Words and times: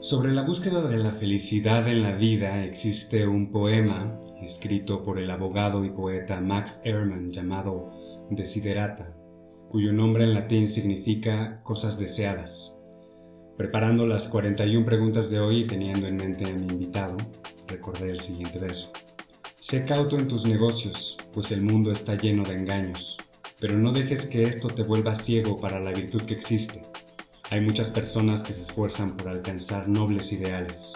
Sobre 0.00 0.32
la 0.32 0.40
búsqueda 0.40 0.80
de 0.88 0.96
la 0.96 1.12
felicidad 1.12 1.86
en 1.86 2.02
la 2.02 2.14
vida 2.14 2.64
existe 2.64 3.26
un 3.26 3.52
poema 3.52 4.18
escrito 4.40 5.04
por 5.04 5.18
el 5.18 5.30
abogado 5.30 5.84
y 5.84 5.90
poeta 5.90 6.40
Max 6.40 6.80
Ehrmann 6.86 7.30
llamado 7.30 7.90
Desiderata, 8.30 9.14
cuyo 9.68 9.92
nombre 9.92 10.24
en 10.24 10.32
latín 10.32 10.68
significa 10.68 11.60
cosas 11.64 11.98
deseadas. 11.98 12.78
Preparando 13.58 14.06
las 14.06 14.26
41 14.28 14.86
preguntas 14.86 15.28
de 15.28 15.38
hoy 15.38 15.60
y 15.60 15.66
teniendo 15.66 16.06
en 16.06 16.16
mente 16.16 16.50
a 16.50 16.54
mi 16.54 16.62
invitado, 16.62 17.18
recordé 17.68 18.06
el 18.06 18.20
siguiente 18.20 18.58
verso. 18.58 18.90
Sé 19.56 19.84
cauto 19.84 20.16
en 20.16 20.28
tus 20.28 20.48
negocios, 20.48 21.18
pues 21.34 21.52
el 21.52 21.60
mundo 21.60 21.92
está 21.92 22.14
lleno 22.14 22.42
de 22.42 22.56
engaños, 22.56 23.18
pero 23.60 23.76
no 23.76 23.92
dejes 23.92 24.24
que 24.24 24.44
esto 24.44 24.68
te 24.68 24.82
vuelva 24.82 25.14
ciego 25.14 25.58
para 25.58 25.78
la 25.78 25.92
virtud 25.92 26.22
que 26.22 26.32
existe 26.32 26.80
hay 27.50 27.60
muchas 27.60 27.90
personas 27.90 28.42
que 28.42 28.54
se 28.54 28.62
esfuerzan 28.62 29.16
por 29.16 29.28
alcanzar 29.28 29.88
nobles 29.88 30.32
ideales. 30.32 30.92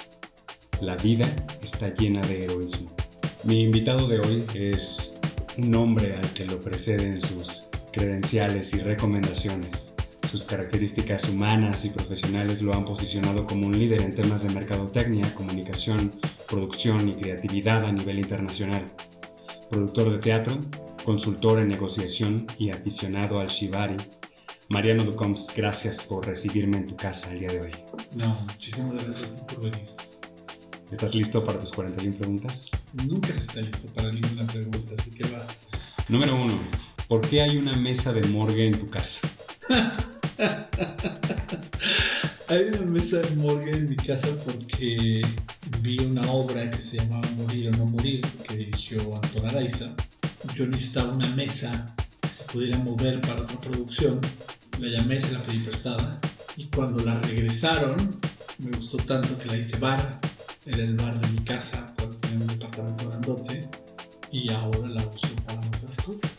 La 0.81 0.97
vida 0.97 1.27
está 1.63 1.93
llena 1.93 2.21
de 2.23 2.45
heroísmo. 2.45 2.95
Mi 3.43 3.63
invitado 3.63 4.07
de 4.07 4.21
hoy 4.21 4.45
es 4.55 5.15
un 5.59 5.75
hombre 5.75 6.15
al 6.15 6.33
que 6.33 6.45
lo 6.45 6.61
preceden 6.61 7.21
sus 7.21 7.69
credenciales 7.93 8.73
y 8.73 8.79
recomendaciones. 8.79 9.97
Sus 10.31 10.45
características 10.45 11.29
humanas 11.29 11.85
y 11.85 11.91
profesionales 11.91 12.63
lo 12.63 12.73
han 12.73 12.85
posicionado 12.85 13.47
como 13.47 13.67
un 13.67 13.77
líder 13.77 14.03
en 14.03 14.15
temas 14.15 14.47
de 14.47 14.55
mercadotecnia, 14.55 15.35
comunicación, 15.35 16.13
producción 16.49 17.09
y 17.09 17.15
creatividad 17.15 17.85
a 17.85 17.93
nivel 17.93 18.19
internacional. 18.21 18.85
Productor 19.71 20.13
de 20.13 20.19
teatro, 20.19 20.57
consultor 21.05 21.61
en 21.61 21.69
negociación 21.69 22.47
y 22.59 22.71
aficionado 22.71 23.41
al 23.41 23.49
shibari, 23.49 23.97
Mariano 24.71 25.05
Ducoms, 25.05 25.49
gracias 25.55 26.05
por 26.05 26.27
recibirme 26.27 26.79
en 26.79 26.87
tu 26.87 26.97
casa 26.97 27.31
el 27.33 27.41
día 27.41 27.49
de 27.49 27.61
hoy. 27.61 27.71
No, 28.17 28.35
muchísimas 28.49 29.05
gracias 29.05 29.29
por 29.29 29.61
venir. 29.61 29.87
¿Estás 30.91 31.15
listo 31.15 31.45
para 31.45 31.61
tus 31.61 31.71
41 31.73 32.17
preguntas? 32.17 32.71
Nunca 33.07 33.29
se 33.35 33.41
está 33.41 33.61
listo 33.61 33.87
para 33.89 34.11
ninguna 34.11 34.47
pregunta, 34.47 34.95
así 34.99 35.11
que 35.11 35.25
vas. 35.29 35.69
Número 36.09 36.35
uno, 36.35 36.59
¿por 37.09 37.21
qué 37.29 37.43
hay 37.43 37.59
una 37.59 37.75
mesa 37.75 38.13
de 38.15 38.23
morgue 38.29 38.67
en 38.67 38.79
tu 38.79 38.89
casa? 38.89 39.21
hay 42.49 42.63
una 42.63 42.91
mesa 42.91 43.19
de 43.19 43.31
morgue 43.37 43.71
en 43.71 43.91
mi 43.91 43.97
casa 43.97 44.29
porque 44.47 45.21
vi 45.81 45.99
una 46.05 46.23
obra 46.31 46.71
que 46.71 46.79
se 46.79 46.99
llamaba 46.99 47.29
Morir 47.37 47.69
o 47.69 47.73
no 47.73 47.85
morir, 47.87 48.23
que 48.49 48.57
dirigió 48.57 48.99
Anton 49.15 49.47
Araiza. 49.47 49.95
Yo 50.55 50.67
necesitaba 50.67 51.15
una 51.15 51.29
mesa 51.35 51.95
se 52.35 52.45
pudiera 52.45 52.77
mover 52.79 53.21
para 53.21 53.43
otra 53.43 53.61
producción 53.61 54.21
la 54.81 54.99
llamé, 54.99 55.21
se 55.21 55.31
la 55.31 55.39
pedí 55.39 55.59
prestada. 55.59 56.19
Y 56.57 56.65
cuando 56.65 57.05
la 57.05 57.15
regresaron, 57.15 57.97
me 58.59 58.77
gustó 58.77 58.97
tanto 58.97 59.39
que 59.39 59.47
la 59.47 59.57
hice 59.57 59.79
bar. 59.79 60.21
Era 60.67 60.79
el 60.79 60.97
bar 60.97 61.21
de 61.21 61.29
mi 61.29 61.45
casa 61.45 61.95
cuando 61.97 62.17
tenía 62.17 62.39
un 62.39 62.47
departamento 62.49 63.09
grandote. 63.09 63.69
Y 64.33 64.53
ahora 64.53 64.89
la 64.89 65.03
uso 65.03 65.35
para 65.47 65.61
otras 65.61 65.97
cosas. 66.05 66.33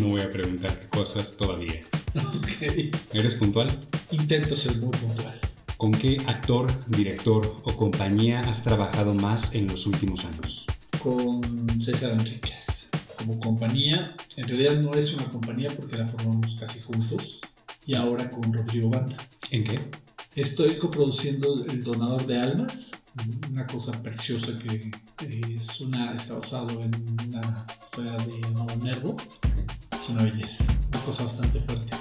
No 0.00 0.08
voy 0.08 0.22
a 0.22 0.30
preguntar 0.30 0.80
qué 0.80 0.88
cosas 0.88 1.36
todavía. 1.36 1.80
Okay. 2.14 2.92
¿Eres 3.12 3.34
puntual? 3.34 3.68
Intento 4.12 4.56
ser 4.56 4.78
muy 4.78 4.90
puntual. 4.90 5.40
¿Con 5.76 5.90
qué 5.90 6.16
actor, 6.26 6.68
director 6.86 7.44
o 7.64 7.76
compañía 7.76 8.40
has 8.42 8.62
trabajado 8.62 9.14
más 9.14 9.52
en 9.56 9.66
los 9.66 9.86
últimos 9.86 10.24
años? 10.24 10.64
Con 11.02 11.42
César 11.80 12.12
Enríquez 12.12 12.74
como 13.24 13.40
compañía. 13.40 14.14
En 14.36 14.48
realidad 14.48 14.80
no 14.80 14.92
es 14.94 15.14
una 15.14 15.30
compañía 15.30 15.68
porque 15.76 15.96
la 15.96 16.06
formamos 16.06 16.56
casi 16.58 16.80
juntos. 16.80 17.40
Y 17.86 17.94
ahora 17.94 18.28
con 18.30 18.52
Rodrigo 18.52 18.90
Banda. 18.90 19.16
¿En 19.50 19.64
qué? 19.64 19.80
Estoy 20.34 20.76
coproduciendo 20.76 21.64
El 21.66 21.84
Donador 21.84 22.26
de 22.26 22.38
Almas, 22.40 22.90
una 23.50 23.64
cosa 23.66 23.92
preciosa 24.02 24.58
que 24.58 24.90
es 25.28 25.80
una, 25.80 26.14
está 26.14 26.34
basado 26.34 26.80
en 26.80 26.92
una 27.28 27.66
historia 27.84 28.12
de 28.12 28.50
Nuevo 28.50 28.76
Nervo. 28.82 29.16
Es 29.92 30.08
una 30.08 30.24
belleza, 30.24 30.64
una 30.88 31.00
cosa 31.04 31.24
bastante 31.24 31.60
fuerte. 31.60 31.96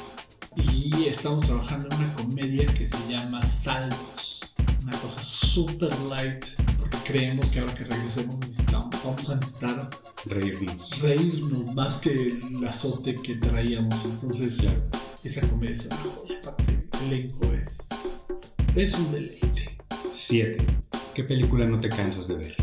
Y 0.56 1.06
estamos 1.06 1.46
trabajando 1.46 1.88
en 1.92 1.96
una 1.98 2.16
comedia 2.16 2.66
que 2.66 2.88
se 2.88 2.98
llama 3.08 3.44
Saltos, 3.44 4.42
una 4.82 4.98
cosa 5.00 5.22
super 5.22 5.94
light, 6.10 6.46
creemos 7.03 7.46
que 7.47 7.59
ahora 7.59 7.74
que 7.75 7.84
regresemos 7.84 8.38
vamos 9.03 9.30
a 9.30 9.36
necesitar 9.36 9.90
reírnos. 10.25 11.02
Reírnos 11.02 11.75
más 11.75 12.00
que 12.00 12.12
el 12.12 12.66
azote 12.68 13.16
que 13.22 13.36
traíamos. 13.36 14.03
Entonces, 14.06 14.81
esa 15.24 15.47
comedia 15.47 15.74
es 15.74 15.86
una 15.86 15.96
joya. 15.97 16.42
El 17.02 17.13
elenco 17.13 17.53
es, 17.53 17.90
es 18.75 18.96
un 18.96 19.12
deleite. 19.12 19.78
7. 20.12 20.66
¿Qué 21.13 21.24
película 21.24 21.66
no 21.66 21.80
te 21.80 21.90
cansas 21.90 22.28
de 22.28 22.36
ver? 22.36 22.56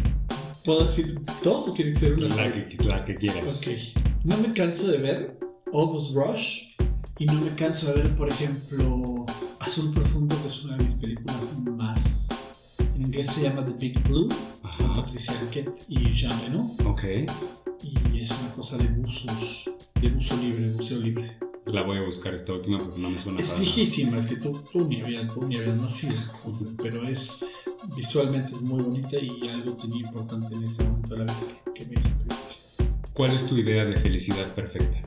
¿Puedo 0.65 0.85
decir 0.85 1.21
dos 1.43 1.69
o 1.69 1.75
quieren 1.75 1.97
ser 1.97 2.15
una 2.15 2.29
la 2.29 2.53
que, 2.53 2.77
las 2.85 3.05
que 3.05 3.15
quieras. 3.17 3.59
Ok. 3.59 3.69
No 4.25 4.37
me 4.37 4.53
canso 4.53 4.89
de 4.89 4.99
ver 4.99 5.39
August 5.73 6.15
Rush 6.15 6.75
y 7.19 7.27
no 7.27 7.35
me 7.41 7.53
canso 7.55 7.93
de 7.93 8.03
ver, 8.03 8.17
por 8.17 8.31
ejemplo, 8.31 9.27
Azul 9.61 9.93
Profundo, 9.93 10.41
que 10.43 10.49
es 10.49 10.63
una 10.65 10.77
de 10.77 10.85
mis 10.85 10.95
películas 10.95 11.37
más. 11.79 12.30
Inglés 13.11 13.33
se 13.33 13.43
llama 13.43 13.65
The 13.65 13.73
Big 13.73 14.01
Blue 14.05 14.29
Patricia 14.95 15.35
Arquette 15.41 15.85
y 15.89 16.13
Jean 16.13 16.41
Reno. 16.43 16.71
Ok. 16.87 17.03
Y 17.83 18.21
es 18.21 18.31
una 18.31 18.53
cosa 18.55 18.79
de 18.79 18.87
buzos, 18.87 19.69
de 20.01 20.11
buzo 20.11 20.37
libre, 20.37 20.71
buceo 20.75 20.99
libre. 21.01 21.37
La 21.67 21.83
voy 21.83 21.99
a 21.99 22.03
buscar 22.03 22.35
esta 22.35 22.53
última 22.53 22.79
porque 22.79 23.01
no 23.01 23.11
me 23.11 23.19
suena 23.19 23.41
Es 23.41 23.59
viejísima, 23.59 24.17
es 24.19 24.29
que 24.29 24.37
tú, 24.37 24.63
tú, 24.73 24.87
ni 24.87 25.01
habías, 25.01 25.35
tú 25.35 25.45
ni 25.45 25.57
habías 25.57 25.77
nacido, 25.77 26.15
pero 26.77 27.03
es 27.09 27.45
visualmente 27.97 28.55
es 28.55 28.61
muy 28.61 28.81
bonita 28.81 29.17
y 29.19 29.49
algo 29.49 29.73
tenía 29.73 30.07
importante 30.07 30.55
en 30.55 30.63
ese 30.63 30.85
momento 30.85 31.17
de 31.17 31.25
la 31.25 31.25
vida 31.25 31.73
que, 31.75 31.87
me 31.87 31.95
hizo 31.95 32.11
¿Cuál 33.13 33.33
es 33.33 33.45
tu 33.45 33.57
idea 33.57 33.85
de 33.87 33.97
felicidad 33.97 34.55
perfecta? 34.55 35.03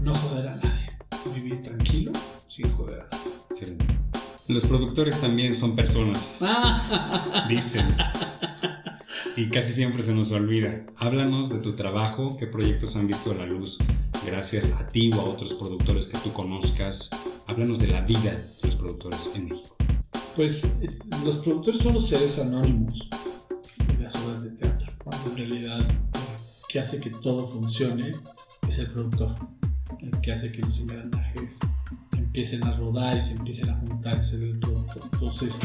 No 0.00 0.14
joder 0.14 0.46
a 0.46 0.63
Los 4.54 4.66
productores 4.66 5.20
también 5.20 5.52
son 5.56 5.74
personas, 5.74 6.38
dicen. 7.48 7.88
Y 9.36 9.50
casi 9.50 9.72
siempre 9.72 10.00
se 10.00 10.14
nos 10.14 10.30
olvida. 10.30 10.86
Háblanos 10.96 11.50
de 11.50 11.58
tu 11.58 11.74
trabajo, 11.74 12.36
qué 12.38 12.46
proyectos 12.46 12.94
han 12.94 13.08
visto 13.08 13.32
a 13.32 13.34
la 13.34 13.46
luz 13.46 13.78
gracias 14.24 14.72
a 14.74 14.86
ti 14.86 15.10
o 15.12 15.20
a 15.20 15.24
otros 15.24 15.54
productores 15.54 16.06
que 16.06 16.18
tú 16.18 16.32
conozcas. 16.32 17.10
Háblanos 17.48 17.80
de 17.80 17.88
la 17.88 18.02
vida 18.02 18.30
de 18.30 18.68
los 18.68 18.76
productores 18.76 19.32
en 19.34 19.48
México. 19.48 19.76
Pues 20.36 20.76
los 21.24 21.38
productores 21.38 21.80
son 21.80 21.94
los 21.94 22.06
seres 22.06 22.38
anónimos 22.38 23.08
de 23.88 24.04
las 24.04 24.14
obras 24.14 24.44
de 24.44 24.50
teatro. 24.50 24.86
Cuando 25.02 25.30
en 25.30 25.36
realidad 25.36 25.88
que 26.68 26.78
hace 26.78 27.00
que 27.00 27.10
todo 27.10 27.44
funcione 27.44 28.14
es 28.68 28.78
el 28.78 28.86
productor. 28.92 29.34
El 29.98 30.12
que 30.20 30.32
hace 30.32 30.52
que 30.52 30.62
los 30.62 30.78
engranajes 30.78 31.58
empiecen 32.34 32.64
a 32.64 32.76
rodar 32.76 33.16
y 33.16 33.22
se 33.22 33.34
empiecen 33.34 33.70
a 33.70 33.74
juntar. 33.74 34.20
Entonces, 35.12 35.60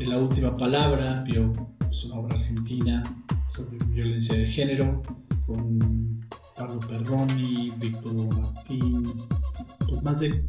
en 0.00 0.10
la 0.10 0.18
última 0.18 0.56
palabra, 0.56 1.22
vio 1.22 1.52
es 1.88 2.02
una 2.02 2.16
obra 2.16 2.36
argentina 2.40 3.04
sobre 3.46 3.78
violencia 3.86 4.36
de 4.36 4.48
género 4.48 5.00
con 5.46 6.26
Pablo 6.56 6.80
Perroni, 6.80 7.70
Víctor 7.78 8.14
Martín, 8.14 9.14
pues 9.88 10.02
más 10.02 10.18
de 10.18 10.44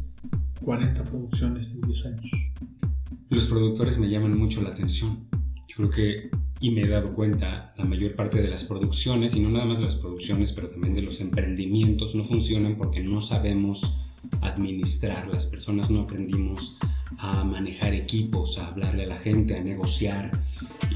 40 0.64 1.04
producciones 1.04 1.72
en 1.72 1.82
10 1.82 2.06
años. 2.06 2.32
Los 3.30 3.46
productores 3.46 3.96
me 4.00 4.08
llaman 4.08 4.36
mucho 4.36 4.60
la 4.60 4.70
atención. 4.70 5.28
Yo 5.68 5.76
creo 5.76 5.90
que, 5.90 6.30
y 6.58 6.72
me 6.72 6.80
he 6.80 6.88
dado 6.88 7.14
cuenta, 7.14 7.72
la 7.78 7.84
mayor 7.84 8.16
parte 8.16 8.42
de 8.42 8.48
las 8.48 8.64
producciones, 8.64 9.36
y 9.36 9.40
no 9.40 9.50
nada 9.50 9.66
más 9.66 9.78
de 9.78 9.84
las 9.84 9.94
producciones, 9.94 10.50
pero 10.50 10.70
también 10.70 10.94
de 10.94 11.02
los 11.02 11.20
emprendimientos, 11.20 12.16
no 12.16 12.24
funcionan 12.24 12.76
porque 12.76 13.04
no 13.04 13.20
sabemos 13.20 14.00
administrar. 14.40 15.28
Las 15.28 15.46
personas 15.46 15.90
no 15.90 16.02
aprendimos 16.02 16.76
a 17.18 17.44
manejar 17.44 17.94
equipos, 17.94 18.58
a 18.58 18.68
hablarle 18.68 19.04
a 19.04 19.08
la 19.08 19.18
gente, 19.18 19.56
a 19.56 19.62
negociar. 19.62 20.30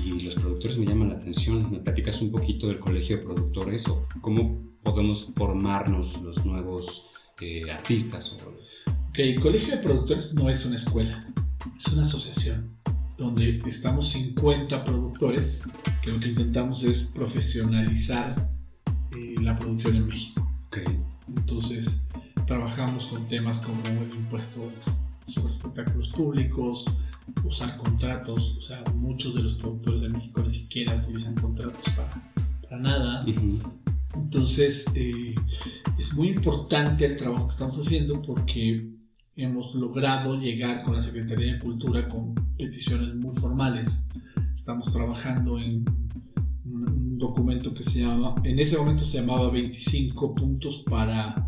Y 0.04 0.20
los 0.20 0.34
productores 0.36 0.78
me 0.78 0.86
llaman 0.86 1.08
la 1.08 1.16
atención. 1.16 1.70
¿Me 1.70 1.78
platicas 1.78 2.20
un 2.22 2.30
poquito 2.30 2.68
del 2.68 2.78
colegio 2.78 3.16
de 3.16 3.22
productores 3.22 3.88
o 3.88 4.06
cómo 4.20 4.62
podemos 4.82 5.32
formarnos 5.34 6.22
los 6.22 6.44
nuevos 6.46 7.08
eh, 7.40 7.70
artistas? 7.70 8.36
Ok, 9.10 9.18
el 9.18 9.40
colegio 9.40 9.76
de 9.76 9.82
productores 9.82 10.34
no 10.34 10.48
es 10.48 10.64
una 10.64 10.76
escuela, 10.76 11.26
es 11.76 11.92
una 11.92 12.02
asociación 12.02 12.78
donde 13.18 13.58
estamos 13.66 14.08
50 14.10 14.84
productores 14.84 15.64
que 16.02 16.12
lo 16.12 16.20
que 16.20 16.28
intentamos 16.28 16.84
es 16.84 17.10
profesionalizar 17.14 18.50
eh, 19.10 19.34
la 19.42 19.58
producción 19.58 19.96
en 19.96 20.06
México. 20.06 20.48
Okay. 20.68 20.84
Entonces, 21.36 22.07
trabajamos 22.48 23.06
con 23.06 23.28
temas 23.28 23.58
como 23.58 23.78
el 24.02 24.10
impuesto 24.10 24.72
sobre 25.26 25.52
espectáculos 25.52 26.08
públicos, 26.08 26.86
usar 27.44 27.76
contratos, 27.76 28.56
o 28.56 28.60
sea, 28.62 28.80
muchos 28.94 29.34
de 29.34 29.42
los 29.42 29.54
productores 29.54 30.00
de 30.00 30.08
México 30.08 30.42
ni 30.42 30.50
siquiera 30.50 30.96
utilizan 30.96 31.34
contratos 31.34 31.84
para, 31.94 32.32
para 32.62 32.78
nada. 32.78 33.24
Entonces, 34.14 34.90
eh, 34.96 35.34
es 35.98 36.14
muy 36.14 36.28
importante 36.28 37.04
el 37.04 37.18
trabajo 37.18 37.48
que 37.48 37.52
estamos 37.52 37.78
haciendo 37.78 38.22
porque 38.22 38.94
hemos 39.36 39.74
logrado 39.74 40.40
llegar 40.40 40.84
con 40.84 40.96
la 40.96 41.02
Secretaría 41.02 41.52
de 41.52 41.58
Cultura 41.58 42.08
con 42.08 42.34
peticiones 42.56 43.14
muy 43.14 43.36
formales. 43.36 44.06
Estamos 44.54 44.90
trabajando 44.90 45.58
en 45.58 45.84
un 46.64 47.18
documento 47.18 47.74
que 47.74 47.84
se 47.84 48.00
llama, 48.00 48.36
en 48.42 48.58
ese 48.58 48.78
momento 48.78 49.04
se 49.04 49.20
llamaba 49.20 49.50
25 49.50 50.34
puntos 50.34 50.82
para 50.88 51.47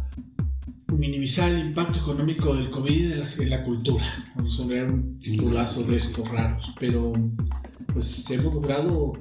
minimizar 1.00 1.50
el 1.50 1.68
impacto 1.68 2.00
económico 2.00 2.54
del 2.54 2.70
COVID 2.70 3.12
en 3.12 3.50
la, 3.50 3.64
cultura. 3.64 4.04
Vamos 4.34 4.60
a 4.60 4.66
ver 4.66 4.84
un 4.84 5.18
titulazo 5.18 5.82
de 5.84 5.96
estos 5.96 6.28
raros, 6.28 6.74
pero 6.78 7.12
pues 7.94 8.30
hemos 8.30 8.52
logrado 8.52 9.14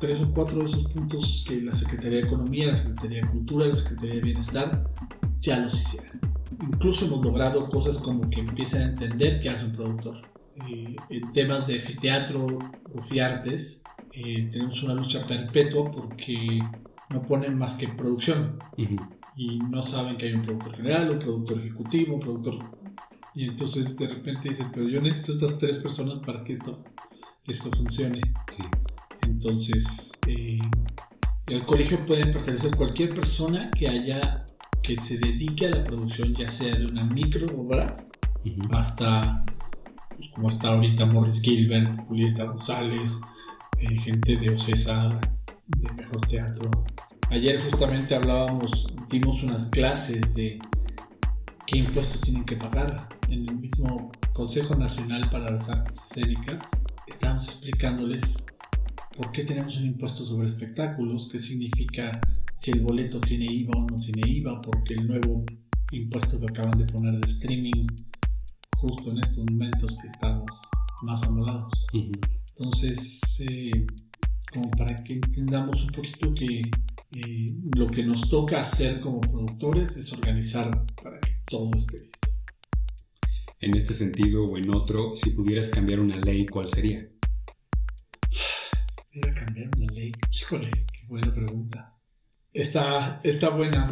tres 0.00 0.20
o 0.20 0.32
cuatro 0.32 0.58
de 0.60 0.64
esos 0.66 0.84
puntos 0.84 1.44
que 1.46 1.60
la 1.60 1.74
Secretaría 1.74 2.18
de 2.18 2.26
Economía, 2.26 2.68
la 2.68 2.76
Secretaría 2.76 3.22
de 3.22 3.28
Cultura, 3.28 3.66
la 3.66 3.74
Secretaría 3.74 4.14
de 4.14 4.20
Bienestar 4.20 4.90
ya 5.40 5.58
los 5.58 5.74
hicieron. 5.74 6.20
Incluso 6.62 7.06
hemos 7.06 7.24
logrado 7.24 7.68
cosas 7.68 7.98
como 7.98 8.30
que 8.30 8.40
empiezan 8.40 8.82
a 8.82 8.88
entender 8.90 9.40
qué 9.40 9.50
hace 9.50 9.64
un 9.64 9.72
productor. 9.72 10.22
Eh, 10.68 10.94
en 11.10 11.32
temas 11.32 11.66
de 11.66 11.80
teatro 12.00 12.46
o 12.94 13.02
fiartes, 13.02 13.82
eh, 14.12 14.48
tenemos 14.52 14.80
una 14.84 14.94
lucha 14.94 15.26
perpetua 15.26 15.90
porque 15.90 16.60
no 17.10 17.22
ponen 17.22 17.58
más 17.58 17.76
que 17.76 17.88
producción 17.88 18.58
y 19.36 19.58
no 19.58 19.82
saben 19.82 20.16
que 20.16 20.26
hay 20.26 20.34
un 20.34 20.42
productor 20.42 20.76
general, 20.76 21.10
un 21.10 21.18
productor 21.18 21.58
ejecutivo, 21.60 22.14
un 22.14 22.20
productor... 22.20 22.58
Y 23.36 23.48
entonces 23.48 23.96
de 23.96 24.06
repente 24.06 24.50
dicen, 24.50 24.70
pero 24.72 24.88
yo 24.88 25.00
necesito 25.00 25.32
estas 25.32 25.58
tres 25.58 25.78
personas 25.78 26.24
para 26.24 26.44
que 26.44 26.52
esto, 26.52 26.84
esto 27.46 27.68
funcione. 27.70 28.20
Sí. 28.46 28.62
Entonces, 29.26 30.12
eh, 30.28 30.60
al 31.48 31.66
colegio 31.66 31.98
puede 32.06 32.26
pertenecer 32.26 32.76
cualquier 32.76 33.12
persona 33.12 33.70
que 33.76 33.88
haya 33.88 34.44
que 34.84 34.98
se 34.98 35.18
dedique 35.18 35.66
a 35.66 35.70
la 35.70 35.84
producción, 35.84 36.34
ya 36.34 36.46
sea 36.46 36.76
de 36.76 36.84
una 36.84 37.04
micro 37.04 37.46
obra 37.58 37.96
hasta, 38.72 39.44
pues, 40.16 40.28
como 40.34 40.50
está 40.50 40.68
ahorita 40.68 41.06
Morris 41.06 41.40
Gilbert, 41.40 42.06
Julieta 42.06 42.44
González, 42.44 43.20
eh, 43.78 43.98
gente 43.98 44.36
de 44.36 44.54
OCESA, 44.54 45.08
de 45.66 45.92
Mejor 46.02 46.20
Teatro. 46.26 46.70
Ayer 47.30 47.58
justamente 47.58 48.14
hablábamos, 48.14 48.86
dimos 49.10 49.42
unas 49.42 49.68
clases 49.68 50.34
de 50.34 50.58
qué 51.66 51.78
impuestos 51.78 52.20
tienen 52.20 52.44
que 52.44 52.56
pagar 52.56 53.08
en 53.28 53.48
el 53.48 53.56
mismo 53.56 54.12
Consejo 54.32 54.74
Nacional 54.74 55.28
para 55.30 55.50
las 55.50 55.68
Artes 55.68 56.10
Escénicas. 56.10 56.84
Estábamos 57.06 57.48
explicándoles 57.48 58.44
por 59.16 59.32
qué 59.32 59.44
tenemos 59.44 59.76
un 59.76 59.86
impuesto 59.86 60.24
sobre 60.24 60.48
espectáculos, 60.48 61.28
qué 61.30 61.38
significa 61.38 62.12
si 62.54 62.70
el 62.70 62.80
boleto 62.80 63.20
tiene 63.20 63.46
IVA 63.48 63.72
o 63.76 63.86
no 63.86 63.96
tiene 63.96 64.22
IVA, 64.28 64.60
porque 64.60 64.94
el 64.94 65.08
nuevo 65.08 65.44
impuesto 65.92 66.38
que 66.38 66.46
acaban 66.46 66.78
de 66.78 66.84
poner 66.86 67.20
de 67.20 67.26
streaming, 67.26 67.86
justo 68.76 69.10
en 69.10 69.18
estos 69.18 69.44
momentos 69.50 69.98
que 70.00 70.08
estamos 70.08 70.50
más 71.02 71.22
amolados. 71.24 71.86
Entonces, 72.56 73.40
eh, 73.48 73.86
como 74.52 74.70
para 74.72 74.94
que 74.96 75.14
entendamos 75.14 75.82
un 75.84 75.90
poquito 75.90 76.32
que 76.34 76.62
eh, 77.14 77.46
lo 77.76 77.86
que 77.86 78.02
nos 78.02 78.28
toca 78.28 78.60
hacer 78.60 79.00
como 79.00 79.20
productores 79.20 79.96
es 79.96 80.12
organizar 80.12 80.84
para 81.00 81.20
que 81.20 81.30
todo 81.46 81.70
esté 81.76 81.98
listo. 81.98 82.28
En 83.60 83.76
este 83.76 83.94
sentido 83.94 84.44
o 84.44 84.58
en 84.58 84.74
otro, 84.74 85.14
si 85.14 85.30
pudieras 85.30 85.68
cambiar 85.68 86.00
una 86.00 86.16
ley, 86.16 86.44
¿cuál 86.46 86.68
sería? 86.68 86.98
Si 88.32 89.04
pudiera 89.12 89.44
cambiar 89.44 89.70
una 89.76 89.92
ley, 89.92 90.12
híjole, 90.32 90.70
qué 90.70 91.06
buena 91.06 91.32
pregunta. 91.32 91.96
Está, 92.52 93.20
está 93.22 93.50
buena. 93.50 93.82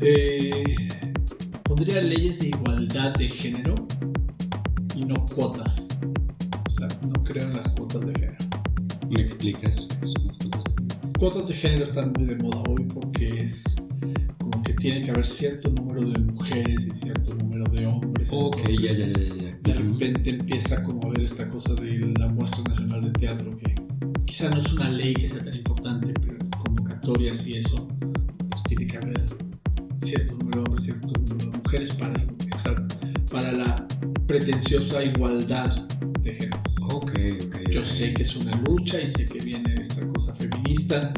Eh, 0.00 0.74
pondría 1.62 2.00
leyes 2.00 2.38
de 2.38 2.48
igualdad 2.48 3.14
de 3.14 3.28
género 3.28 3.74
y 4.94 5.04
no 5.04 5.24
cuotas. 5.34 5.88
O 6.66 6.70
sea, 6.70 6.88
no 7.02 7.22
creo 7.22 7.44
en 7.44 7.56
las 7.56 7.68
cuotas 7.72 8.06
de 8.06 8.12
género. 8.14 8.36
¿Me 9.10 9.20
explicas 9.20 9.88
Las 10.00 10.14
cuotas 11.18 11.48
de 11.48 11.54
género 11.54 11.84
están 11.84 12.12
muy 12.18 12.26
de 12.26 12.36
moda 12.36 12.62
hoy 12.68 12.84
porque 12.92 13.24
es 13.24 13.64
como 14.38 14.62
que 14.62 14.74
tiene 14.74 15.02
que 15.02 15.10
haber 15.10 15.26
cierto 15.26 15.70
número 15.70 16.10
de 16.10 16.18
mujeres 16.20 16.86
y 16.86 16.90
cierto 16.90 17.34
número 17.36 17.64
de 17.72 17.86
hombres. 17.86 18.28
Ok, 18.30 18.60
ya, 18.82 18.92
ya, 18.92 19.06
ya, 19.06 19.24
ya. 19.24 19.58
De 19.62 19.74
repente 19.74 20.30
empieza 20.30 20.82
como 20.82 21.06
a 21.06 21.10
ver 21.10 21.22
esta 21.22 21.48
cosa 21.48 21.74
de 21.74 22.12
la 22.18 22.28
muestra 22.28 22.62
nacional 22.64 23.00
de 23.02 23.10
teatro 23.12 23.56
que 23.58 23.74
quizá 24.26 24.50
no 24.50 24.60
es 24.60 24.72
una 24.72 24.90
ley 24.90 25.14
que 25.14 25.28
sea 25.28 25.42
tan 25.42 25.54
importante, 25.54 26.12
pero 26.20 26.38
convocatorias 26.64 27.46
y 27.48 27.56
eso, 27.56 27.88
pues 28.50 28.62
tiene 28.64 28.86
que 28.86 28.96
haber 28.98 29.24
cierto 29.96 30.34
número 30.34 30.62
de 30.62 30.68
hombres, 30.68 30.84
cierto 30.84 31.06
número 31.06 31.50
de 31.50 31.58
mujeres 31.58 31.94
para, 31.94 32.26
para 33.32 33.52
la 33.52 33.88
pretenciosa 34.26 35.02
igualdad 35.02 35.86
de 36.22 36.34
géneros. 36.34 36.76
Okay, 36.92 37.38
okay, 37.46 37.66
Yo 37.70 37.84
sé 37.84 38.12
que 38.12 38.22
es 38.22 38.36
una 38.36 38.52
lucha 38.62 39.00
y 39.00 39.10
sé 39.10 39.24
que 39.24 39.44
viene 39.44 39.65
feminista 40.76 41.12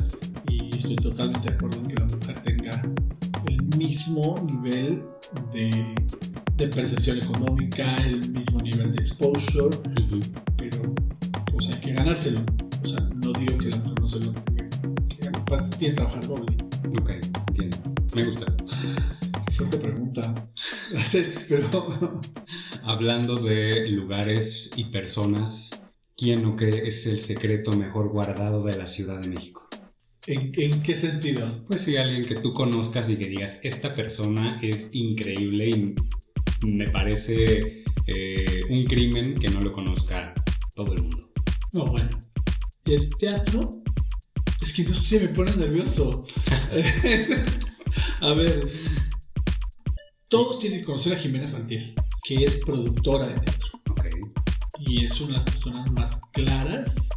y 0.48 0.76
estoy 0.76 0.96
totalmente 0.96 1.48
de 1.48 1.54
acuerdo 1.54 1.78
en 1.78 1.86
que 1.88 1.94
la 1.94 2.04
mujer 2.04 2.42
tenga 2.42 2.82
el 3.48 3.78
mismo 3.78 4.40
nivel 4.44 5.02
de, 5.52 5.94
de 6.56 6.68
percepción 6.68 7.18
económica, 7.18 7.96
el 8.06 8.30
mismo 8.30 8.60
nivel 8.60 8.94
de 8.94 9.02
exposure, 9.02 9.76
pero 10.56 10.94
pues 11.52 11.68
hay 11.68 11.80
que 11.80 11.92
ganárselo. 11.92 12.40
O 12.84 12.88
sea, 12.88 13.00
no 13.00 13.32
digo 13.32 13.58
que 13.58 13.70
la 13.70 13.76
mujer 13.78 14.00
no 14.00 14.08
se 14.08 14.20
lo 14.20 14.32
tenga 14.32 14.68
que 15.08 15.16
ganar, 15.16 15.44
tiene 15.78 15.78
que 15.78 15.92
trabajar 15.92 16.26
doble. 16.26 16.56
Ok, 17.00 17.10
entiendo. 17.48 17.76
Me 18.14 18.22
gusta. 18.24 18.46
Fuerte 19.52 19.78
pregunta. 19.78 20.48
pero... 21.48 22.20
Hablando 22.84 23.36
de 23.36 23.88
lugares 23.88 24.70
y 24.76 24.84
personas, 24.84 25.82
¿quién 26.18 26.44
o 26.44 26.56
qué 26.56 26.68
es 26.68 27.06
el 27.06 27.20
secreto 27.20 27.70
mejor 27.72 28.08
guardado 28.08 28.64
de 28.64 28.76
la 28.76 28.86
Ciudad 28.86 29.20
de 29.20 29.28
México? 29.28 29.66
¿En, 30.26 30.82
qué 30.82 30.96
sentido? 30.96 31.64
Pues 31.68 31.82
si 31.82 31.96
alguien 31.96 32.22
que 32.22 32.34
tú 32.34 32.52
conozcas 32.52 33.08
y 33.08 33.16
que 33.16 33.28
digas, 33.28 33.60
esta 33.62 33.94
persona 33.94 34.60
es 34.62 34.94
increíble 34.94 35.70
y 35.70 36.76
me 36.76 36.90
parece 36.90 37.84
eh, 38.06 38.60
un 38.68 38.84
crimen 38.84 39.34
que 39.36 39.50
no 39.52 39.60
lo 39.60 39.70
conozca 39.70 40.34
todo 40.74 40.92
el 40.92 41.02
mundo. 41.04 41.30
No, 41.72 41.86
bueno. 41.86 42.10
¿Y 42.84 42.94
el 42.94 43.08
teatro? 43.18 43.70
Es 44.60 44.74
que 44.74 44.82
no 44.82 44.94
sé, 44.94 45.20
me 45.20 45.28
pone 45.28 45.52
nervioso. 45.56 46.20
a 48.20 48.34
ver, 48.34 48.68
todos 50.26 50.58
tienen 50.58 50.80
que 50.80 50.84
conocer 50.84 51.14
a 51.14 51.18
Jimena 51.18 51.46
Santiel, 51.46 51.94
que 52.26 52.44
es 52.44 52.60
productora 52.66 53.28
de 53.28 53.34
teatro. 53.34 53.57
Y 54.88 55.04
es 55.04 55.20
una 55.20 55.32
de 55.32 55.34
las 55.34 55.44
personas 55.44 55.92
más 55.92 56.20
claras 56.32 57.10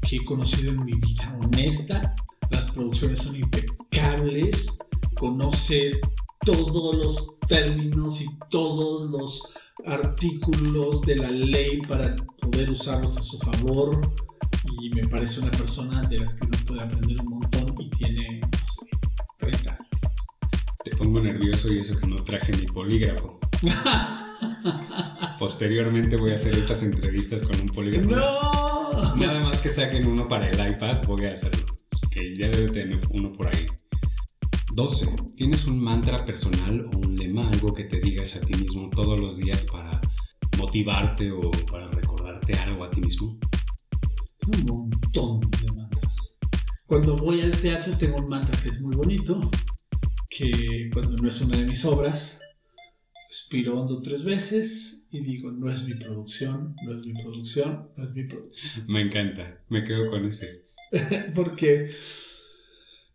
que 0.00 0.16
he 0.16 0.24
conocido 0.24 0.70
en 0.70 0.84
mi 0.84 0.92
vida. 0.92 1.36
Honesta, 1.42 2.14
las 2.50 2.70
producciones 2.70 3.20
son 3.20 3.34
impecables, 3.34 4.68
conoce 5.18 5.90
todos 6.44 6.96
los 6.96 7.40
términos 7.48 8.20
y 8.20 8.26
todos 8.48 9.10
los 9.10 9.42
artículos 9.86 11.00
de 11.00 11.16
la 11.16 11.28
ley 11.28 11.78
para 11.88 12.14
poder 12.40 12.70
usarlos 12.70 13.16
a 13.16 13.22
su 13.22 13.38
favor. 13.38 14.00
Y 14.80 14.90
me 14.90 15.04
parece 15.08 15.40
una 15.40 15.50
persona 15.50 16.00
de 16.02 16.20
las 16.20 16.34
que 16.34 16.46
uno 16.46 16.58
puede 16.64 16.82
aprender 16.82 17.16
un 17.22 17.40
montón 17.40 17.74
y 17.76 17.90
tiene, 17.90 18.40
no 18.40 18.58
sé, 18.72 18.86
30 19.38 19.70
años. 19.70 19.86
Te 20.84 20.90
pongo 20.92 21.18
nervioso 21.18 21.74
y 21.74 21.78
eso 21.80 21.98
que 21.98 22.06
no 22.06 22.16
traje 22.16 22.52
mi 22.56 22.66
polígrafo. 22.66 23.40
Posteriormente 25.38 26.16
voy 26.16 26.32
a 26.32 26.34
hacer 26.34 26.56
estas 26.56 26.82
entrevistas 26.82 27.42
con 27.42 27.60
un 27.60 27.68
polígrafo. 27.68 28.10
¡No! 28.10 29.16
Nada 29.16 29.40
más 29.40 29.58
que 29.58 29.70
saquen 29.70 30.06
uno 30.06 30.26
para 30.26 30.48
el 30.48 30.72
iPad, 30.72 31.04
voy 31.06 31.26
a 31.26 31.32
hacerlo. 31.32 31.64
Que 32.10 32.36
ya 32.36 32.48
debe 32.48 32.70
tener 32.70 33.00
uno 33.10 33.28
por 33.28 33.48
ahí. 33.48 33.66
12. 34.74 35.14
¿Tienes 35.36 35.66
un 35.66 35.82
mantra 35.82 36.24
personal 36.24 36.84
o 36.92 36.98
un 36.98 37.16
lema, 37.16 37.48
algo 37.48 37.72
que 37.72 37.84
te 37.84 38.00
digas 38.00 38.36
a 38.36 38.40
ti 38.40 38.58
mismo 38.58 38.90
todos 38.90 39.20
los 39.20 39.36
días 39.36 39.66
para 39.70 40.00
motivarte 40.58 41.30
o 41.30 41.50
para 41.70 41.88
recordarte 41.90 42.58
algo 42.58 42.84
a 42.84 42.90
ti 42.90 43.00
mismo? 43.00 43.38
Un 44.46 44.64
montón 44.66 45.40
de 45.40 45.72
mantras. 45.76 46.36
Cuando 46.86 47.16
voy 47.16 47.40
al 47.42 47.52
teatro 47.52 47.96
tengo 47.96 48.16
un 48.16 48.26
mantra 48.26 48.60
que 48.60 48.68
es 48.68 48.82
muy 48.82 48.96
bonito, 48.96 49.40
que 50.28 50.90
cuando 50.92 51.16
no 51.16 51.28
es 51.28 51.40
una 51.40 51.56
de 51.56 51.66
mis 51.66 51.84
obras, 51.84 52.38
respiro 53.34 53.80
hondo 53.80 54.00
tres 54.00 54.22
veces 54.22 55.06
y 55.10 55.18
digo, 55.18 55.50
no 55.50 55.68
es 55.68 55.84
mi 55.84 55.94
producción, 55.94 56.76
no 56.84 56.92
es 56.92 57.04
mi 57.04 57.14
producción, 57.14 57.88
no 57.96 58.04
es 58.04 58.12
mi 58.12 58.22
producción. 58.28 58.86
Me 58.86 59.00
encanta, 59.00 59.60
me 59.68 59.84
quedo 59.84 60.08
con 60.08 60.24
ese. 60.26 60.68
porque 61.34 61.90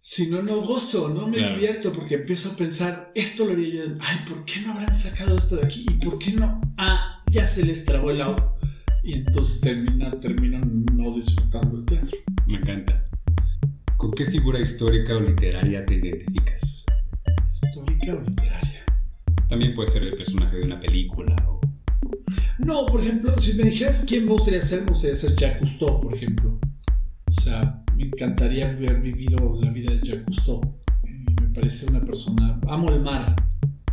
si 0.02 0.28
no, 0.28 0.42
no 0.42 0.60
gozo, 0.60 1.08
no 1.08 1.26
me 1.26 1.38
divierto, 1.38 1.94
porque 1.94 2.16
empiezo 2.16 2.52
a 2.52 2.58
pensar, 2.58 3.14
esto 3.16 3.46
lo 3.46 3.54
haría 3.54 3.86
yo, 3.86 3.94
ay, 4.02 4.18
¿por 4.28 4.44
qué 4.44 4.60
no 4.60 4.74
habrán 4.74 4.94
sacado 4.94 5.38
esto 5.38 5.56
de 5.56 5.66
aquí? 5.66 5.86
¿Y 5.90 6.06
por 6.06 6.20
qué 6.20 6.34
no? 6.34 6.60
Ah, 6.78 7.24
ya 7.32 7.48
se 7.48 7.66
les 7.66 7.86
trabó 7.86 8.12
el 8.12 8.22
agua. 8.22 8.58
Y 9.06 9.14
entonces 9.14 9.62
termina, 9.62 10.12
terminan 10.20 10.86
no 10.96 11.16
disfrutando 11.16 11.78
el 11.78 11.86
teatro. 11.86 12.18
Me 12.46 12.58
encanta. 12.58 13.10
¿Con 13.96 14.12
qué 14.12 14.26
figura 14.26 14.60
histórica 14.60 15.16
o 15.16 15.22
literaria 15.22 15.86
te 15.86 15.96
identificas? 15.96 16.84
Histórica 17.64 18.16
o 18.16 18.20
literaria. 18.20 18.59
También 19.50 19.74
puede 19.74 19.88
ser 19.88 20.04
el 20.04 20.16
personaje 20.16 20.58
de 20.58 20.64
una 20.64 20.80
película 20.80 21.36
o... 21.48 21.60
No, 22.60 22.86
por 22.86 23.02
ejemplo, 23.02 23.36
si 23.40 23.54
me 23.54 23.64
dijeras 23.64 24.06
quién 24.08 24.26
me 24.26 24.32
gustaría 24.34 24.62
ser, 24.62 24.82
me 24.82 24.92
gustaría 24.92 25.16
ser 25.16 25.36
Jacques 25.36 25.60
Cousteau, 25.60 26.02
por 26.02 26.16
ejemplo. 26.16 26.60
O 27.28 27.42
sea, 27.42 27.84
me 27.96 28.04
encantaría 28.06 28.70
haber 28.70 29.02
vivido 29.02 29.60
la 29.60 29.72
vida 29.72 29.96
de 29.96 30.02
Jacques 30.08 30.26
Cousteau. 30.26 30.62
me 31.04 31.50
parece 31.50 31.88
una 31.88 32.02
persona... 32.02 32.60
Amo 32.68 32.90
el 32.90 33.02
mar. 33.02 33.36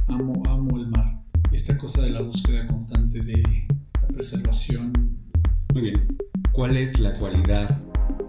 Amo, 0.08 0.42
amo 0.46 0.76
el 0.76 0.88
mar. 0.88 1.22
Esta 1.50 1.78
cosa 1.78 2.02
de 2.02 2.10
la 2.10 2.20
búsqueda 2.20 2.66
constante 2.66 3.20
de 3.20 3.42
la 4.02 4.08
preservación. 4.08 4.92
Muy 5.72 5.82
bien. 5.82 6.18
¿Cuál 6.52 6.76
es 6.76 7.00
la 7.00 7.14
cualidad 7.14 7.80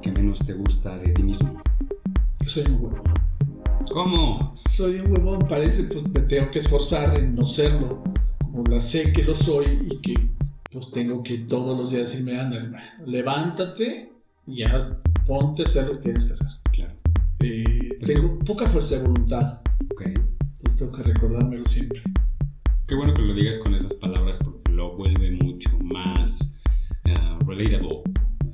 que 0.02 0.12
menos 0.12 0.40
te 0.46 0.54
gusta 0.54 0.98
de 0.98 1.12
ti 1.12 1.24
mismo? 1.24 1.62
Yo 2.40 2.50
soy 2.50 2.64
un 2.68 2.84
huevón. 2.84 3.27
¿Cómo? 3.92 4.54
Soy 4.56 5.00
un 5.00 5.12
huevón, 5.12 5.40
parece, 5.48 5.84
pues 5.84 6.04
me 6.04 6.22
tengo 6.22 6.52
que 6.52 6.60
esforzar 6.60 7.18
en 7.18 7.36
no 7.36 7.46
serlo. 7.48 8.04
Como 8.40 8.64
la 8.70 8.82
sé 8.82 9.14
que 9.14 9.24
lo 9.24 9.36
soy 9.36 9.88
y 9.90 10.02
que 10.02 10.14
pues 10.72 10.92
tengo 10.92 11.24
que 11.24 11.40
todos 11.40 11.78
los 11.78 11.92
días 11.92 12.12
decirme, 12.12 12.40
anda, 12.40 12.58
levántate 13.06 14.12
y 14.46 14.60
ya 14.60 15.00
ponte 15.26 15.64
a 15.64 15.66
hacer 15.66 15.88
lo 15.88 15.94
que 15.94 16.00
tienes 16.00 16.26
que 16.26 16.34
hacer. 16.34 16.48
Claro. 16.72 16.94
Eh, 17.40 18.00
tengo 18.06 18.40
poca 18.40 18.66
fuerza 18.66 18.96
de 18.96 19.02
voluntad. 19.04 19.60
Ok. 19.92 20.02
Entonces 20.06 20.80
tengo 20.80 20.92
que 20.92 21.04
recordármelo 21.04 21.66
siempre. 21.66 22.02
Qué 22.88 22.96
bueno 22.96 23.14
que 23.14 23.22
lo 23.22 23.34
digas 23.34 23.58
con 23.58 23.76
esas 23.76 23.94
palabras 23.96 24.40
porque 24.44 24.72
lo 24.72 24.96
vuelve 24.96 25.32
mucho 25.32 25.70
más 25.80 26.54
uh, 27.06 27.46
relatable. 27.46 28.04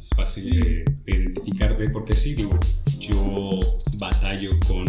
Es 0.03 0.09
fácil 0.17 0.43
Sí. 0.43 0.49
de, 0.51 0.83
de 1.05 1.17
identificarte 1.17 1.89
porque 1.89 2.11
sí, 2.13 2.33
digo, 2.33 2.59
yo 2.99 3.57
batallo 3.97 4.51
con, 4.67 4.85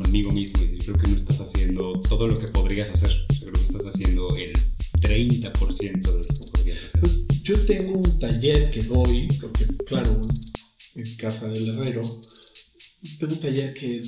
conmigo 0.00 0.30
mismo 0.30 0.62
y 0.62 0.78
creo 0.78 0.96
que 0.98 1.10
no 1.10 1.16
estás 1.16 1.40
haciendo 1.40 2.00
todo 2.08 2.28
lo 2.28 2.38
que 2.38 2.46
podrías 2.48 2.88
hacer. 2.90 3.10
Creo 3.40 3.52
que 3.52 3.60
estás 3.60 3.86
haciendo 3.88 4.22
el 4.36 4.52
30% 5.00 6.00
de 6.00 6.18
lo 6.18 6.24
que 6.28 6.50
podrías 6.52 6.78
hacer. 6.84 7.00
Pues 7.00 7.42
yo 7.42 7.66
tengo 7.66 7.98
un 7.98 8.18
taller 8.20 8.70
que 8.70 8.82
doy, 8.82 9.26
porque 9.40 9.66
claro, 9.84 10.20
en 10.94 11.16
casa 11.16 11.48
del 11.48 11.68
herrero, 11.70 12.02
tengo 13.18 13.32
un 13.34 13.40
taller 13.40 13.74
que 13.74 14.00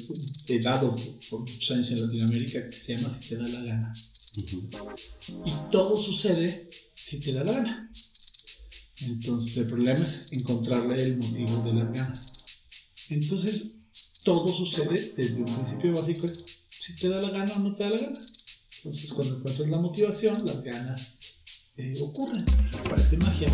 he 0.50 0.60
dado 0.60 0.94
por 1.30 1.40
muchos 1.40 1.70
años 1.72 1.90
en 1.90 2.02
Latinoamérica 2.02 2.64
que 2.64 2.72
se 2.76 2.96
llama 2.96 3.10
Si 3.10 3.28
te 3.30 3.36
da 3.36 3.46
la 3.48 3.60
gana. 3.64 3.92
Y 4.36 5.70
todo 5.72 5.96
sucede 5.96 6.70
si 6.94 7.18
te 7.18 7.32
da 7.32 7.42
la 7.42 7.52
gana. 7.52 7.90
Entonces 9.06 9.56
el 9.58 9.66
problema 9.66 10.04
es 10.04 10.32
encontrarle 10.32 10.94
el 11.02 11.18
motivo 11.18 11.62
de 11.62 11.72
las 11.74 11.92
ganas. 11.92 12.44
Entonces 13.10 13.72
todo 14.24 14.48
sucede 14.48 15.12
desde 15.16 15.36
un 15.36 15.44
principio 15.44 15.92
básico 15.92 16.26
es 16.26 16.44
si 16.68 16.94
te 16.94 17.08
da 17.08 17.20
la 17.20 17.30
gana 17.30 17.52
o 17.54 17.58
no 17.60 17.74
te 17.74 17.84
da 17.84 17.90
la 17.90 17.98
gana. 17.98 18.20
Entonces 18.76 19.12
cuando 19.12 19.36
encuentras 19.36 19.68
la 19.68 19.78
motivación, 19.78 20.46
las 20.46 20.62
ganas 20.62 21.20
eh, 21.76 21.92
ocurren. 22.00 22.44
Parece 22.88 23.16
magia. 23.18 23.48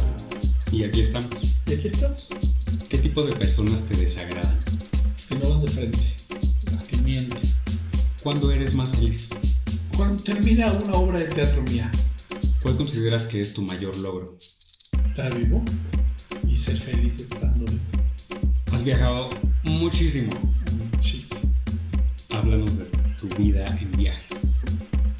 Y 0.72 0.84
aquí 0.84 1.02
estamos. 1.02 1.56
Y 1.66 1.74
aquí 1.74 1.88
estamos. 1.88 2.28
¿Qué 2.88 2.98
tipo 2.98 3.22
de 3.22 3.32
personas 3.32 3.82
te 3.82 3.96
desagradan? 3.96 4.58
Que 5.28 5.34
no 5.36 5.50
van 5.50 5.62
de 5.62 5.70
frente. 5.70 6.16
Las 6.72 6.84
que 6.84 6.96
mienten. 6.98 7.42
¿Cuándo 8.22 8.50
eres 8.50 8.74
más 8.74 8.90
feliz? 8.90 9.30
Cuando 9.96 10.22
termina 10.22 10.72
una 10.72 10.94
obra 10.94 11.20
de 11.20 11.26
teatro 11.26 11.62
mía, 11.62 11.90
¿Cuál 12.64 12.78
consideras 12.78 13.26
que 13.26 13.40
es 13.40 13.52
tu 13.52 13.60
mayor 13.60 13.94
logro? 13.98 14.38
Estar 15.16 15.38
vivo 15.38 15.62
y 16.49 16.56
ser 16.56 16.80
feliz 16.80 17.14
estando 17.21 17.64
vivo. 17.66 17.85
Has 18.73 18.83
viajado 18.83 19.28
muchísimo. 19.62 20.33
Muchísimo. 20.92 21.40
Háblanos 22.30 22.78
de 22.78 22.87
tu 23.16 23.28
vida 23.37 23.64
en 23.80 23.92
viajes. 23.92 24.62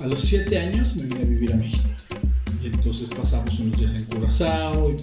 A 0.03 0.07
los 0.07 0.21
7 0.21 0.59
años 0.59 0.97
me 0.97 1.05
vine 1.05 1.23
a 1.23 1.27
vivir 1.27 1.53
a 1.53 1.57
México. 1.57 1.89
Y 2.61 2.67
entonces 2.67 3.09
pasamos 3.09 3.57
unos 3.61 3.79
días 3.79 3.93
en 3.93 4.05
Curazao 4.07 4.91
y, 4.91 4.97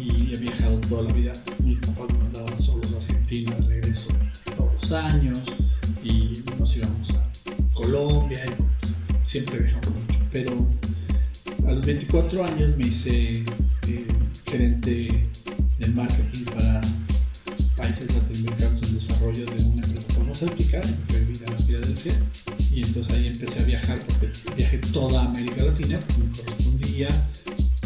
y 0.00 0.32
he 0.32 0.38
viajado 0.38 0.78
toda 0.82 1.02
la 1.02 1.12
vida. 1.12 1.32
Mis 1.64 1.78
papás 1.78 2.12
me 2.12 2.18
mandaban 2.22 2.62
solos 2.62 2.94
a 2.94 2.98
Argentina, 2.98 3.56
regreso 3.68 4.10
todos 4.56 4.74
los 4.74 4.92
años. 4.92 5.42
Y 6.04 6.44
nos 6.56 6.76
íbamos 6.76 7.10
a 7.16 7.74
Colombia. 7.74 8.44
Y, 8.46 8.62
pues, 8.62 8.92
siempre 9.24 9.58
viajamos 9.58 9.90
mucho. 9.90 10.20
Pero 10.30 10.68
a 11.66 11.72
los 11.72 11.84
24 11.84 12.44
años 12.44 12.76
me 12.76 12.86
hice 12.86 13.32
gerente 14.50 15.30
de 15.78 15.86
marketing 15.94 16.44
para 16.46 16.80
países 17.76 18.16
latinoamericanos 18.16 18.82
en 18.82 18.98
desarrollo 18.98 19.44
de 19.44 19.62
una 19.62 19.86
empresa 19.86 20.08
farmacéutica 20.12 20.80
en 20.82 21.06
bebida 21.06 21.46
Filadelfia. 21.64 22.12
Y 22.72 22.82
entonces 22.82 23.14
ahí 23.14 23.26
empecé 23.28 23.60
a 23.60 23.64
viajar 23.64 24.00
porque 24.00 24.32
viajé 24.56 24.78
toda 24.78 25.24
América 25.26 25.64
Latina, 25.64 25.98
porque 26.00 26.22
me 26.22 26.32
correspondía. 26.32 27.08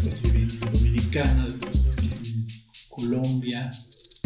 Pues 0.01 0.21
viví 0.23 0.41
en 0.41 0.71
Dominicana, 0.71 1.45
después 1.45 1.81
en 2.23 2.47
Colombia, 2.89 3.69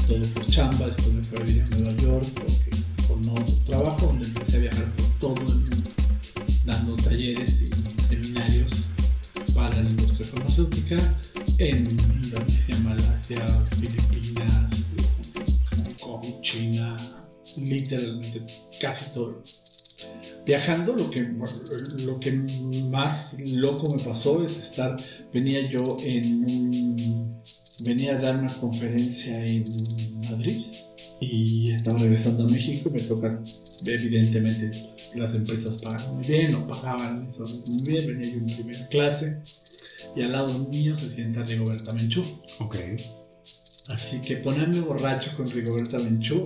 todo 0.08 0.22
por 0.34 0.46
chamba, 0.46 0.88
después 0.88 1.12
me 1.12 1.24
fui 1.24 1.39
a 1.39 1.43
vivir 1.43 1.63
en 1.63 1.84
Nueva 1.84 2.01
York 2.01 2.27
porque, 2.36 2.72
por 3.05 3.17
no 3.25 3.34
trabajo, 3.65 4.08
donde 4.08 4.27
empecé 4.27 4.58
a 4.58 4.60
viajar 4.62 4.86
por 4.93 5.36
todo 5.36 5.51
el 5.51 5.55
mundo, 5.55 5.91
dando 6.65 6.96
talleres 6.96 7.63
y 7.63 7.69
seminarios 8.08 8.86
para 9.53 9.75
la 9.75 9.89
industria 9.89 10.25
farmacéutica 10.25 10.98
todo. 19.13 19.41
Viajando, 20.45 20.95
lo 20.95 21.09
que, 21.09 21.21
lo 22.05 22.19
que 22.19 22.31
más 22.89 23.36
loco 23.53 23.93
me 23.93 24.01
pasó 24.01 24.43
es 24.43 24.57
estar, 24.57 24.95
venía 25.33 25.63
yo 25.65 25.98
en 26.03 26.45
un, 26.45 27.41
venía 27.81 28.15
a 28.15 28.19
dar 28.19 28.39
una 28.39 28.53
conferencia 28.53 29.43
en 29.43 29.65
Madrid 30.31 30.65
y 31.19 31.71
estaba 31.71 31.98
regresando 31.98 32.45
a 32.45 32.48
México 32.48 32.89
y 32.89 32.93
me 32.93 33.00
toca, 33.01 33.41
evidentemente, 33.86 34.71
las 35.15 35.33
empresas 35.33 35.79
pagan 35.81 36.15
muy 36.15 36.25
bien 36.25 36.55
o 36.55 36.67
pagaban 36.67 37.27
eso 37.29 37.43
muy 37.67 37.83
bien, 37.83 38.07
venía 38.07 38.31
yo 38.31 38.38
en 38.38 38.45
primera 38.45 38.88
clase 38.88 39.38
y 40.15 40.24
al 40.24 40.31
lado 40.31 40.59
mío 40.69 40.98
se 40.98 41.12
sienta 41.12 41.43
Rigoberta 41.43 41.93
Menchú. 41.93 42.21
Ok. 42.59 42.77
Así 43.89 44.21
que 44.21 44.38
ponerme 44.38 44.79
borracho 44.81 45.36
con 45.36 45.50
Rigoberta 45.50 45.98
Menchú 46.00 46.45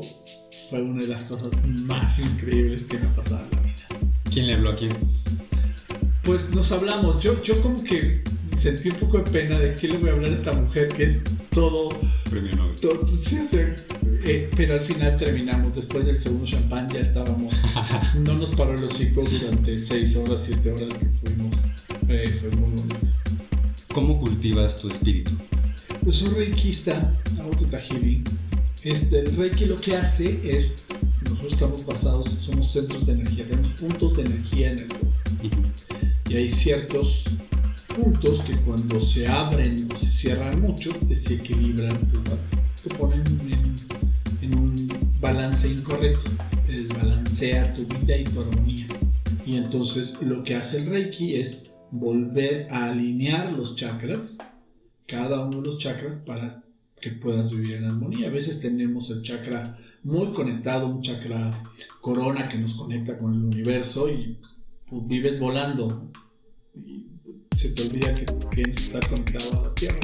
fue 0.70 0.82
una 0.82 1.02
de 1.02 1.08
las 1.08 1.24
cosas 1.24 1.52
más 1.88 2.20
increíbles 2.20 2.86
que 2.86 3.00
me 3.00 3.08
ha 3.08 3.14
pasado 3.14 3.44
en 3.44 3.52
la 3.52 3.62
vida. 3.62 3.76
¿Quién 4.32 4.48
le 4.48 4.56
habló 4.56 4.72
a 4.72 4.76
quién? 4.76 4.92
Pues 6.24 6.54
nos 6.56 6.72
hablamos, 6.72 7.22
yo, 7.22 7.42
yo 7.42 7.62
como 7.62 7.82
que 7.84 8.24
sentí 8.58 8.90
un 8.90 8.96
poco 8.96 9.18
de 9.20 9.32
pena 9.32 9.60
de 9.60 9.76
qué 9.76 9.88
le 9.88 9.98
voy 9.98 10.10
a 10.10 10.14
hablar 10.14 10.30
a 10.30 10.34
esta 10.34 10.54
mujer 10.54 10.88
que 10.88 11.04
es 11.04 11.20
todo, 11.50 11.90
Premio 12.30 12.56
Nobel. 12.56 12.76
todo 12.76 13.16
sí, 13.20 13.40
o 13.44 13.48
sea, 13.48 13.76
eh, 14.26 14.50
pero 14.56 14.74
al 14.74 14.80
final 14.80 15.18
terminamos, 15.18 15.76
después 15.76 16.06
del 16.06 16.20
segundo 16.20 16.46
champán 16.46 16.88
ya 16.90 17.02
estábamos, 17.02 17.54
no 18.16 18.38
nos 18.38 18.56
paró 18.56 18.74
los 18.74 18.84
hocico 18.84 19.24
durante 19.24 19.78
seis 19.78 20.16
horas, 20.16 20.44
siete 20.46 20.72
horas 20.72 20.94
que 20.98 21.06
estuvimos, 21.06 21.56
eh, 22.08 22.40
fue 22.40 22.50
muy 22.52 22.70
bonito. 22.70 23.08
¿Cómo 23.94 24.20
cultivas 24.20 24.82
tu 24.82 24.88
espíritu? 24.88 25.34
Pues 26.04 26.18
soy 26.18 26.30
reikista, 26.30 27.12
hago 27.40 27.52
Healing. 27.78 28.24
Este, 28.84 29.20
el 29.20 29.36
reiki 29.38 29.66
lo 29.66 29.76
que 29.76 29.96
hace 29.96 30.42
es, 30.44 30.88
nosotros 31.24 31.54
estamos 31.54 31.86
basados, 31.86 32.32
somos 32.42 32.72
centros 32.72 33.06
de 33.06 33.14
energía, 33.14 33.46
tenemos 33.46 33.80
puntos 33.80 34.18
de 34.18 34.22
energía 34.24 34.72
en 34.72 34.80
el 34.80 34.88
cuerpo. 34.88 35.08
Y 36.30 36.36
hay 36.36 36.50
ciertos 36.50 37.26
puntos 37.96 38.42
que 38.42 38.56
cuando 38.58 39.00
se 39.00 39.28
abren 39.28 39.76
o 39.94 39.98
se 39.98 40.12
cierran 40.12 40.62
mucho, 40.62 40.90
desequilibran, 41.08 41.96
tu- 42.12 42.24
te 42.24 42.96
ponen 42.96 43.24
en, 43.50 43.76
en 44.42 44.58
un 44.58 44.76
balance 45.22 45.70
incorrecto, 45.70 46.30
desbalancea 46.68 47.74
tu 47.76 47.86
vida 48.00 48.18
y 48.18 48.26
tu 48.26 48.42
armonía. 48.42 48.88
Y 49.46 49.56
entonces 49.58 50.18
lo 50.22 50.44
que 50.44 50.56
hace 50.56 50.78
el 50.78 50.88
Reiki 50.88 51.36
es 51.36 51.72
volver 51.92 52.68
a 52.72 52.90
alinear 52.92 53.54
los 53.54 53.76
chakras, 53.76 54.38
cada 55.08 55.46
uno 55.46 55.62
de 55.62 55.70
los 55.70 55.78
chakras, 55.78 56.18
para 56.26 56.64
que 57.04 57.12
puedas 57.12 57.52
vivir 57.52 57.74
en 57.74 57.86
armonía. 57.86 58.30
A 58.30 58.32
veces 58.32 58.62
tenemos 58.62 59.10
el 59.10 59.22
chakra 59.22 59.78
muy 60.04 60.32
conectado, 60.32 60.88
un 60.88 61.02
chakra 61.02 61.52
corona 62.00 62.48
que 62.48 62.58
nos 62.58 62.76
conecta 62.76 63.18
con 63.18 63.34
el 63.34 63.44
universo 63.44 64.10
y 64.10 64.40
pues, 64.90 65.06
vives 65.08 65.38
volando. 65.38 66.10
Y 66.74 67.08
se 67.54 67.72
te 67.72 67.84
olvida 67.84 68.14
que 68.14 68.26
tienes 68.56 68.78
que 68.78 68.84
estar 68.84 69.10
conectado 69.10 69.60
a 69.60 69.68
la 69.68 69.76
tierra. 69.76 70.00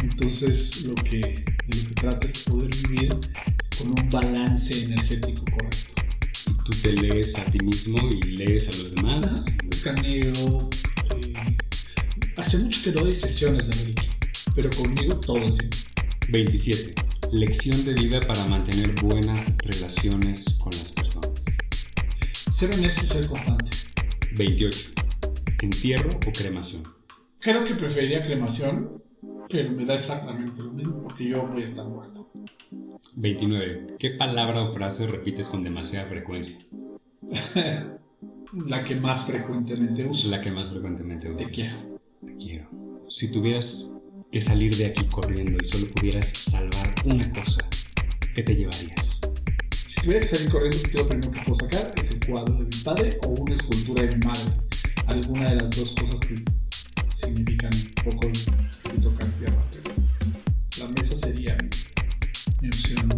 Entonces, 0.00 0.84
lo 0.84 0.94
que, 0.94 1.18
de 1.18 1.82
lo 1.82 1.88
que 1.88 1.94
trata 1.94 2.26
es 2.28 2.44
poder 2.44 2.70
vivir 2.86 3.16
con 3.76 3.88
un 3.88 4.08
balance 4.08 4.84
energético 4.84 5.44
correcto. 5.50 6.02
Tú 6.64 6.72
te 6.80 6.92
lees 6.92 7.36
a 7.38 7.44
ti 7.46 7.58
mismo 7.64 7.98
y 8.08 8.36
lees 8.36 8.68
a 8.68 8.72
los 8.76 8.94
demás. 8.94 9.46
Escaneo. 9.68 10.70
eh, 11.16 11.56
hace 12.36 12.58
mucho 12.58 12.84
que 12.84 12.92
doy 12.92 13.16
sesiones 13.16 13.66
de 13.66 13.74
Reiki, 13.74 14.06
pero 14.54 14.70
conmigo 14.70 15.18
todo 15.18 15.38
el 15.38 15.58
tiempo. 15.58 15.87
27. 16.30 16.94
Lección 17.32 17.84
de 17.86 17.94
vida 17.94 18.20
para 18.20 18.44
mantener 18.44 18.94
buenas 19.02 19.56
relaciones 19.58 20.58
con 20.58 20.72
las 20.76 20.92
personas. 20.92 21.44
Ser 22.50 22.74
honesto 22.74 23.04
y 23.04 23.06
ser 23.06 23.26
constante. 23.26 23.70
28. 24.36 24.90
¿Entierro 25.62 26.10
o 26.10 26.32
cremación? 26.32 26.82
Creo 27.40 27.64
que 27.64 27.74
preferiría 27.74 28.22
cremación, 28.26 29.02
pero 29.48 29.70
me 29.72 29.86
da 29.86 29.94
exactamente 29.94 30.62
lo 30.62 30.70
mismo 30.72 31.02
porque 31.02 31.30
yo 31.30 31.46
voy 31.46 31.62
a 31.62 31.66
estar 31.66 31.86
muerto. 31.86 32.30
29. 33.16 33.86
¿Qué 33.98 34.10
palabra 34.10 34.62
o 34.62 34.74
frase 34.74 35.06
repites 35.06 35.48
con 35.48 35.62
demasiada 35.62 36.08
frecuencia? 36.08 36.58
La 38.66 38.82
que 38.82 38.96
más 38.96 39.26
frecuentemente 39.26 40.04
uso. 40.04 40.28
La 40.28 40.42
que 40.42 40.50
más 40.50 40.68
frecuentemente 40.68 41.30
usas. 41.30 41.46
Te 41.46 41.52
quiero. 41.52 42.00
Te 42.26 42.36
quiero. 42.36 42.68
Si 43.08 43.32
tuvieras 43.32 43.97
que 44.30 44.42
salir 44.42 44.76
de 44.76 44.86
aquí 44.86 45.04
corriendo 45.06 45.56
y 45.60 45.64
solo 45.64 45.86
pudieras 45.86 46.28
salvar 46.28 46.94
una 47.04 47.32
cosa, 47.32 47.60
¿qué 48.34 48.42
te 48.42 48.54
llevarías? 48.54 49.20
Si 49.86 50.02
tuviera 50.02 50.20
que 50.20 50.28
salir 50.28 50.50
corriendo, 50.50 50.78
lo 50.94 51.08
primero 51.08 51.32
que 51.32 51.40
puedo 51.40 51.54
sacar 51.54 51.94
es 51.96 52.10
el 52.10 52.26
cuadro 52.26 52.54
de 52.54 52.64
mi 52.64 52.82
padre 52.82 53.18
o 53.22 53.28
una 53.28 53.54
escultura 53.54 54.02
de 54.02 54.16
mi 54.16 54.26
madre. 54.26 54.52
Alguna 55.06 55.50
de 55.50 55.56
las 55.56 55.70
dos 55.70 55.94
cosas 55.94 56.20
que 56.20 56.34
significan 57.14 57.70
poco 58.04 58.26
de 58.26 59.00
tocar 59.00 59.26
tierra. 59.26 59.64
La 60.78 60.88
mesa 60.90 61.16
sería 61.16 61.56
mi, 62.60 62.68
opción 62.68 63.08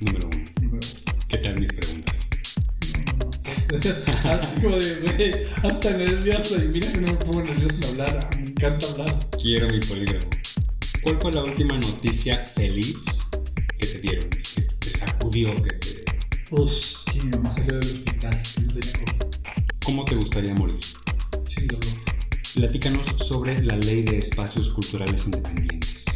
Número 0.00 0.28
uno. 0.28 0.44
número 0.60 0.86
uno. 0.86 1.14
¿Qué 1.28 1.38
tal 1.38 1.58
mis 1.58 1.72
preguntas? 1.72 2.20
Así 4.24 4.60
como 4.62 4.76
de, 4.76 4.94
güey, 4.94 5.44
hasta 5.64 5.90
nervioso. 5.90 6.62
Y 6.62 6.68
mira 6.68 6.92
que 6.92 7.00
no 7.00 7.12
me 7.12 7.18
pongo 7.18 7.42
nervioso 7.42 7.74
en 7.74 7.84
hablar. 7.84 8.30
Encanta 8.58 8.90
hablar. 8.90 9.30
Quiero 9.40 9.68
mi 9.68 9.78
polígrafo. 9.78 10.30
¿Cuál 11.04 11.20
fue 11.20 11.32
la 11.32 11.44
última 11.44 11.78
noticia 11.78 12.44
feliz 12.44 13.04
que 13.78 13.86
te 13.86 14.00
dieron? 14.00 14.30
Que 14.30 14.62
te 14.80 14.90
sacudió, 14.90 15.54
que 15.62 15.74
te... 15.74 16.04
Pues 16.50 17.04
que 17.12 17.20
mi 17.20 17.30
mamá 17.30 17.52
salió 17.52 17.78
del 17.78 17.92
hospital. 17.92 18.42
¿Cómo 19.84 20.04
te 20.04 20.16
gustaría 20.16 20.54
morir? 20.54 20.80
Sin 21.46 21.68
dolor. 21.68 21.94
Platícanos 22.56 23.06
sobre 23.06 23.62
la 23.62 23.76
ley 23.76 24.02
de 24.02 24.18
espacios 24.18 24.70
culturales 24.70 25.26
independientes. 25.26 26.06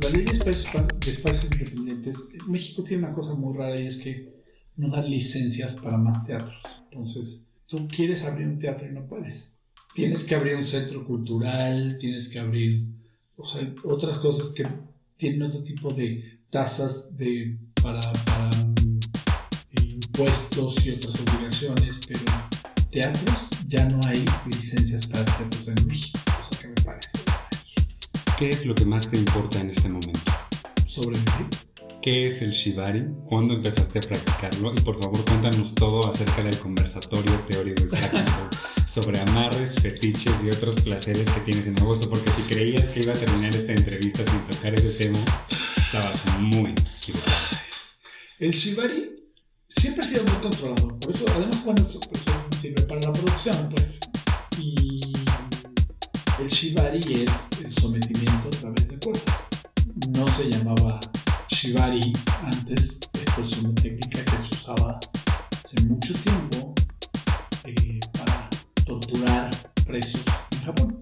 La 0.00 0.10
ley 0.10 0.24
de 0.24 0.32
espacios, 0.32 0.84
de 0.98 1.12
espacios 1.12 1.52
independientes, 1.52 2.28
México 2.48 2.82
tiene 2.82 3.04
una 3.04 3.14
cosa 3.14 3.34
muy 3.34 3.56
rara 3.56 3.80
y 3.80 3.86
es 3.86 3.98
que 3.98 4.34
no 4.74 4.90
dan 4.90 5.08
licencias 5.08 5.76
para 5.76 5.96
más 5.96 6.26
teatros. 6.26 6.60
Entonces, 6.90 7.46
tú 7.68 7.86
quieres 7.86 8.24
abrir 8.24 8.48
un 8.48 8.58
teatro 8.58 8.88
y 8.88 8.92
no 8.92 9.06
puedes. 9.06 9.57
Tienes 9.94 10.24
que 10.24 10.34
abrir 10.34 10.56
un 10.56 10.64
centro 10.64 11.04
cultural, 11.04 11.98
tienes 11.98 12.28
que 12.28 12.38
abrir 12.38 12.86
o 13.36 13.46
sea, 13.46 13.72
otras 13.84 14.18
cosas 14.18 14.52
que 14.52 14.66
tienen 15.16 15.42
otro 15.42 15.62
tipo 15.62 15.92
de 15.92 16.40
tasas 16.50 17.16
de, 17.16 17.56
para, 17.82 18.00
para, 18.00 18.50
mm, 18.50 19.00
impuestos 19.82 20.86
y 20.86 20.90
otras 20.90 21.20
obligaciones, 21.20 21.98
pero 22.06 22.20
teatros 22.90 23.50
ya 23.68 23.84
no 23.86 24.00
hay 24.06 24.24
licencias 24.46 25.06
para 25.06 25.24
teatros 25.24 25.68
en 25.68 25.86
México, 25.86 26.18
cosa 26.24 26.60
que 26.60 26.68
me 26.68 26.74
parece. 26.82 27.18
¿Qué 28.38 28.50
es 28.50 28.66
lo 28.66 28.74
que 28.74 28.84
más 28.84 29.10
te 29.10 29.16
importa 29.16 29.60
en 29.60 29.70
este 29.70 29.88
momento? 29.88 30.32
sobrevivir. 30.88 31.48
¿Qué 32.02 32.26
es 32.26 32.42
el 32.42 32.50
Shibari? 32.50 33.06
¿Cuándo 33.28 33.54
empezaste 33.54 33.98
a 33.98 34.02
practicarlo? 34.02 34.72
Y 34.76 34.80
por 34.80 35.00
favor 35.02 35.24
cuéntanos 35.24 35.74
todo 35.74 36.08
acerca 36.08 36.42
del 36.42 36.56
conversatorio 36.58 37.32
teórico 37.48 37.82
y 37.82 37.86
práctico 37.86 38.48
sobre 38.88 39.20
amarres, 39.20 39.74
fetiches 39.74 40.42
y 40.42 40.48
otros 40.48 40.80
placeres 40.80 41.28
que 41.28 41.40
tienes 41.40 41.66
en 41.66 41.78
agosto, 41.78 42.08
porque 42.08 42.30
si 42.30 42.42
creías 42.42 42.86
que 42.88 43.00
iba 43.00 43.12
a 43.12 43.16
terminar 43.16 43.54
esta 43.54 43.72
entrevista 43.72 44.24
sin 44.24 44.40
tocar 44.46 44.72
ese 44.74 44.90
tema, 44.90 45.18
estabas 45.76 46.24
muy 46.40 46.70
equivocado. 46.70 47.36
El 48.38 48.50
Shibari 48.52 49.10
siempre 49.68 50.06
ha 50.06 50.08
sido 50.08 50.24
muy 50.24 50.36
controlador, 50.36 50.98
por 50.98 51.14
eso 51.14 51.24
además 51.36 51.64
bueno, 51.64 51.82
eso, 51.82 52.00
pues, 52.00 52.24
sirve 52.58 52.82
para 52.82 53.00
la 53.02 53.12
producción, 53.12 53.68
pues. 53.74 54.00
Y 54.58 55.00
el 56.40 56.48
Shibari 56.48 57.24
es 57.24 57.62
el 57.62 57.70
sometimiento 57.70 58.48
a 58.48 58.58
través 58.58 58.88
de 58.88 58.98
cuerdas. 58.98 59.24
No 60.16 60.26
se 60.28 60.50
llamaba 60.50 60.98
Shibari 61.50 62.12
antes, 62.42 63.00
esto 63.12 63.42
es 63.42 63.58
una 63.58 63.74
técnica 63.74 64.24
que 64.24 64.30
se 64.30 64.62
usaba 64.62 64.98
hace 65.62 65.80
mucho 65.82 66.14
tiempo 66.14 66.67
presos 69.86 70.24
en 70.52 70.58
Japón. 70.64 70.98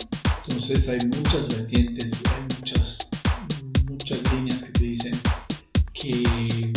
Entonces 0.49 0.89
hay 0.89 0.99
muchas 1.07 1.49
vertientes, 1.57 2.23
hay 2.25 2.43
muchas, 2.59 3.11
muchas 3.89 4.33
líneas 4.33 4.63
que 4.65 4.73
te 4.73 4.85
dicen 4.85 5.13
que 5.93 6.73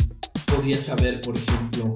podías 0.55 0.79
saber, 0.83 1.21
por 1.21 1.35
ejemplo, 1.37 1.95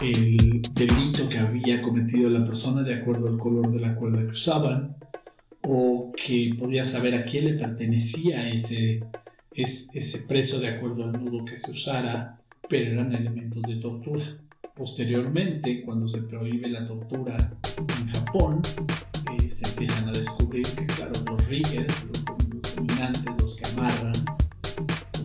el 0.00 0.62
delito 0.72 1.28
que 1.28 1.38
había 1.38 1.82
cometido 1.82 2.30
la 2.30 2.44
persona 2.46 2.82
de 2.82 2.94
acuerdo 2.94 3.28
al 3.28 3.38
color 3.38 3.70
de 3.72 3.80
la 3.80 3.94
cuerda 3.96 4.20
que 4.20 4.32
usaban, 4.32 4.96
o 5.62 6.12
que 6.16 6.54
podías 6.58 6.90
saber 6.90 7.14
a 7.14 7.24
quién 7.24 7.44
le 7.46 7.54
pertenecía 7.54 8.48
ese, 8.48 9.02
es- 9.52 9.88
ese 9.94 10.18
preso 10.20 10.58
de 10.60 10.68
acuerdo 10.68 11.04
al 11.04 11.12
nudo 11.12 11.44
que 11.44 11.56
se 11.56 11.70
usara, 11.72 12.38
pero 12.68 12.92
eran 12.92 13.12
elementos 13.14 13.62
de 13.62 13.76
tortura. 13.76 14.36
Posteriormente, 14.74 15.82
cuando 15.82 16.08
se 16.08 16.22
prohíbe 16.22 16.68
la 16.70 16.84
tortura 16.84 17.36
en 17.76 18.08
Japón, 18.32 18.62
eh, 19.32 19.50
se 19.52 19.68
empiezan 19.70 20.08
a 20.08 20.12
descubrir 20.12 20.62
que, 20.62 20.86
claro, 20.86 21.12
los 21.28 21.46
riggers, 21.48 22.06
los, 22.06 22.24
dominantes, 22.76 23.24
los 23.40 23.56
que 23.56 23.68
amarran, 23.72 24.12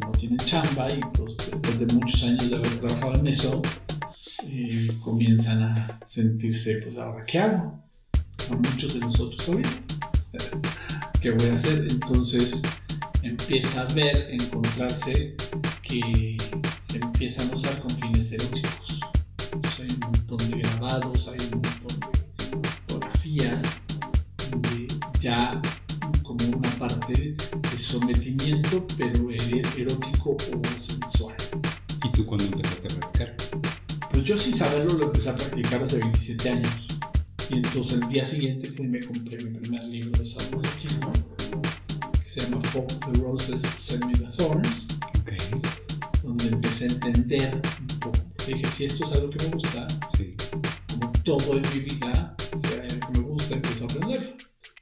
no 0.01 0.11
tienen 0.13 0.39
chamba 0.39 0.87
y 0.91 0.99
pues, 1.13 1.37
después 1.37 1.79
de 1.79 1.93
muchos 1.93 2.23
años 2.23 2.49
de 2.49 2.55
haber 2.55 2.79
trabajado 2.79 3.13
en 3.19 3.27
eso, 3.27 3.61
eh, 4.45 4.89
comienzan 5.03 5.61
a 5.61 5.99
sentirse, 6.03 6.77
pues 6.77 6.97
ahora, 6.97 7.23
¿qué 7.27 7.37
hago? 7.37 7.79
A 8.49 8.55
muchos 8.55 8.95
de 8.95 8.99
nosotros 9.01 9.49
ahorita. 9.49 9.69
¿Qué 11.21 11.29
voy 11.29 11.49
a 11.49 11.53
hacer? 11.53 11.85
Entonces 11.87 12.63
empieza 13.21 13.81
a 13.81 13.93
ver, 13.93 14.29
encontrarse 14.31 15.35
que 15.83 16.37
se 16.81 16.97
empiezan 16.97 17.51
a 17.51 17.55
usar 17.55 17.79
con 17.81 17.91
fines 17.91 18.31
eróticos. 18.31 18.99
Entonces 19.53 19.79
hay 19.79 19.95
un 19.95 20.11
montón 20.11 20.49
de 20.49 20.57
grabados, 20.57 21.27
hay 21.27 21.37
un 21.53 21.61
montón 21.61 21.99
de 21.99 22.24
fotografías 23.25 23.81
de 24.61 24.87
ya 25.19 25.61
como 26.23 26.45
una 26.57 26.69
parte 26.77 27.13
de 27.13 27.77
sometimiento, 27.79 28.85
pero 28.97 29.29
er- 29.31 29.67
erótico 29.79 30.31
o 30.31 30.61
sensual. 30.85 31.35
¿Y 32.03 32.09
tú 32.11 32.25
cuándo 32.25 32.45
empezaste 32.45 32.87
a 32.93 32.99
practicar? 32.99 33.35
Pues 34.11 34.23
yo 34.23 34.37
sin 34.37 34.53
saberlo 34.55 34.97
lo 34.97 35.05
empecé 35.07 35.29
a 35.29 35.35
practicar 35.35 35.83
hace 35.83 35.97
27 35.99 36.49
años. 36.49 36.87
Y 37.49 37.55
entonces 37.57 37.93
el 38.01 38.07
día 38.09 38.25
siguiente 38.25 38.71
fui 38.71 38.85
y 38.85 38.89
me 38.89 38.99
compré 38.99 39.37
mi 39.43 39.57
primer 39.59 39.83
libro 39.85 40.21
de 40.23 40.29
sadomasoquismo, 40.29 41.11
que 42.23 42.29
se 42.29 42.41
llama 42.41 42.61
Fuck 42.69 42.87
the 43.11 43.21
Roses, 43.21 43.61
Send 43.61 44.05
Me 44.05 44.13
the 44.13 44.25
Thorns, 44.25 44.87
Ok, 45.19 45.31
donde 46.23 46.47
empecé 46.47 46.85
a 46.85 46.87
entender 46.89 47.61
un 47.81 47.99
poco. 47.99 48.17
Dije, 48.47 48.63
si 48.77 48.85
esto 48.85 49.05
es 49.05 49.11
algo 49.13 49.29
que 49.31 49.43
me 49.45 49.51
gusta, 49.55 49.87
sí. 50.17 50.35
como 50.99 51.11
todo 51.23 51.53
en 51.57 51.61
mi 51.73 51.79
vida, 51.79 52.34
empiezo 53.53 53.83
a 53.83 53.85
aprender. 53.85 54.35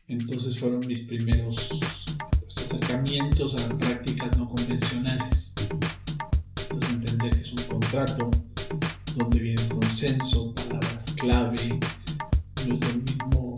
Entonces 0.07 0.59
fueron 0.59 0.79
mis 0.87 0.99
primeros 1.01 1.69
acercamientos 2.55 3.55
a 3.63 3.77
prácticas 3.77 4.37
no 4.37 4.47
convencionales. 4.47 5.53
Entonces 6.61 6.89
entender 6.91 7.35
que 7.35 7.41
es 7.41 7.51
un 7.51 7.63
contrato 7.79 8.31
donde 9.15 9.39
viene 9.39 9.61
el 9.61 9.69
consenso, 9.69 10.53
palabras 10.55 11.15
clave, 11.19 11.79
no 12.67 12.75
es 12.75 12.95
lo 12.95 13.01
mismo 13.01 13.55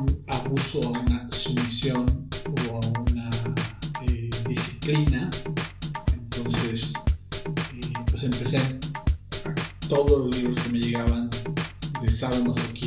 un 0.00 0.24
abuso 0.28 0.80
a 0.84 1.00
una 1.00 1.28
sumisión 1.32 2.28
o 2.70 2.76
a 2.76 3.00
una 3.10 3.30
eh, 4.06 4.30
disciplina. 4.48 5.30
Entonces, 6.12 6.92
eh, 7.74 7.92
pues 8.10 8.22
empecé 8.22 8.60
todos 9.88 10.26
los 10.26 10.36
libros 10.36 10.58
que 10.60 10.70
me 10.70 10.78
llegaban 10.80 11.30
de 12.00 12.12
sadomasoquismo, 12.12 12.77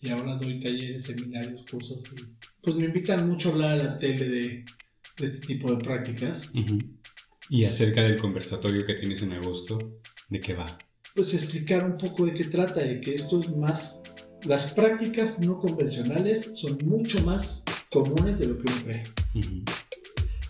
Y 0.00 0.08
ahora 0.10 0.36
doy 0.36 0.60
talleres, 0.60 1.04
seminarios, 1.04 1.62
cursos 1.70 2.02
y 2.12 2.24
pues 2.62 2.76
me 2.76 2.86
invitan 2.86 3.28
mucho 3.28 3.48
a 3.48 3.52
hablar 3.52 3.70
a 3.70 3.76
la 3.76 3.98
tele 3.98 4.28
de, 4.28 4.64
de 5.18 5.26
este 5.26 5.46
tipo 5.46 5.70
de 5.72 5.78
prácticas. 5.78 6.52
Ujú. 6.54 6.78
Y 7.50 7.64
acerca 7.64 8.02
del 8.02 8.18
conversatorio 8.18 8.86
que 8.86 8.94
tienes 8.94 9.22
en 9.22 9.32
agosto, 9.32 10.00
¿de 10.28 10.40
qué 10.40 10.54
va? 10.54 10.66
Pues 11.14 11.34
explicar 11.34 11.84
un 11.84 11.96
poco 11.96 12.26
de 12.26 12.34
qué 12.34 12.44
trata, 12.44 12.80
de 12.80 13.00
que 13.00 13.14
esto 13.14 13.40
es 13.40 13.50
más, 13.56 14.02
las 14.46 14.72
prácticas 14.72 15.40
no 15.40 15.58
convencionales 15.58 16.52
son 16.54 16.78
mucho 16.84 17.22
más 17.24 17.64
comunes 17.90 18.38
de 18.38 18.48
lo 18.48 18.58
que 18.58 18.72
uno 18.72 18.82
cree. 18.84 19.02
Ujú. 19.34 19.64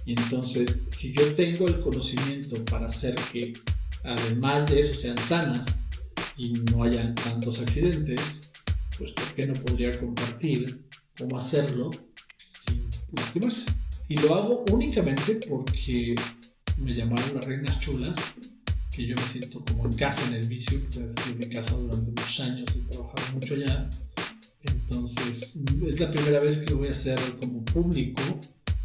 Y 0.07 0.13
entonces, 0.13 0.83
si 0.89 1.13
yo 1.13 1.35
tengo 1.35 1.67
el 1.67 1.81
conocimiento 1.81 2.65
para 2.65 2.89
hacer 2.89 3.15
que 3.33 3.53
además 4.05 4.71
de 4.71 4.81
eso 4.81 5.01
sean 5.01 5.19
sanas 5.19 5.67
y 6.37 6.53
no 6.73 6.83
hayan 6.85 7.15
tantos 7.15 7.61
accidentes, 7.61 8.48
pues 8.99 9.13
¿por 9.13 9.35
qué 9.35 9.47
no 9.47 9.55
podría 9.55 9.91
compartir 9.99 10.89
cómo 11.17 11.39
hacerlo 11.39 11.91
sin 12.37 12.89
lastimarse? 13.13 13.65
Y 14.09 14.17
lo 14.17 14.35
hago 14.35 14.65
únicamente 14.73 15.37
porque 15.49 16.15
me 16.79 16.93
llamaron 16.93 17.35
las 17.35 17.45
reinas 17.45 17.79
chulas, 17.81 18.17
que 18.91 19.07
yo 19.07 19.15
me 19.15 19.23
siento 19.23 19.63
como 19.65 19.85
en 19.85 19.93
casa 19.93 20.27
en 20.29 20.35
el 20.35 20.49
vicio, 20.49 20.81
pues 20.87 20.99
ha 20.99 21.23
sido 21.23 21.37
mi 21.37 21.49
casa 21.49 21.77
durante 21.77 22.11
muchos 22.11 22.41
años, 22.41 22.69
he 22.75 22.91
trabajado 22.91 23.35
mucho 23.35 23.55
allá. 23.55 23.91
Entonces, 24.63 25.61
es 25.87 26.01
la 26.01 26.11
primera 26.11 26.41
vez 26.41 26.59
que 26.59 26.71
lo 26.71 26.79
voy 26.79 26.89
a 26.89 26.91
hacer 26.91 27.19
como 27.41 27.65
público, 27.65 28.23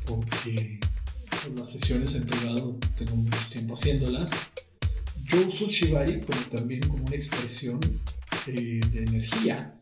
porque 0.06 0.80
las 1.58 1.72
sesiones 1.72 2.14
en 2.16 2.24
privado 2.24 2.78
tengo 2.98 3.16
mucho 3.16 3.50
tiempo 3.52 3.74
haciéndolas. 3.76 4.30
Yo 5.26 5.48
uso 5.48 5.68
Shibari 5.68 6.20
como 6.22 6.42
también 6.52 6.82
como 6.82 7.04
una 7.04 7.16
expresión 7.16 7.80
eh, 8.48 8.80
de 8.92 9.00
energía. 9.00 9.74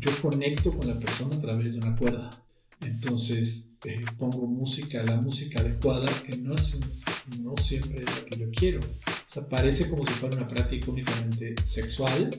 Yo 0.00 0.10
conecto 0.20 0.70
con 0.70 0.88
la 0.88 0.98
persona 0.98 1.36
a 1.36 1.40
través 1.40 1.72
de 1.72 1.78
una 1.78 1.96
cuerda. 1.96 2.30
Entonces 2.80 3.72
eh, 3.84 4.04
pongo 4.18 4.46
música, 4.46 5.02
la 5.02 5.16
música 5.16 5.60
adecuada, 5.60 6.08
que 6.24 6.36
no, 6.38 6.54
es, 6.54 6.78
no 7.40 7.54
siempre 7.62 8.04
es 8.04 8.04
la 8.04 8.24
que 8.24 8.38
yo 8.38 8.50
quiero. 8.50 8.80
O 8.80 9.32
sea, 9.32 9.48
parece 9.48 9.90
como 9.90 10.06
si 10.06 10.12
fuera 10.14 10.36
una 10.36 10.48
práctica 10.48 10.90
únicamente 10.90 11.54
sexual, 11.64 12.30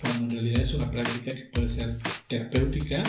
cuando 0.00 0.24
en 0.24 0.30
realidad 0.30 0.62
es 0.62 0.74
una 0.74 0.90
práctica 0.90 1.34
que 1.34 1.44
puede 1.46 1.68
ser 1.68 1.96
terapéutica, 2.26 3.02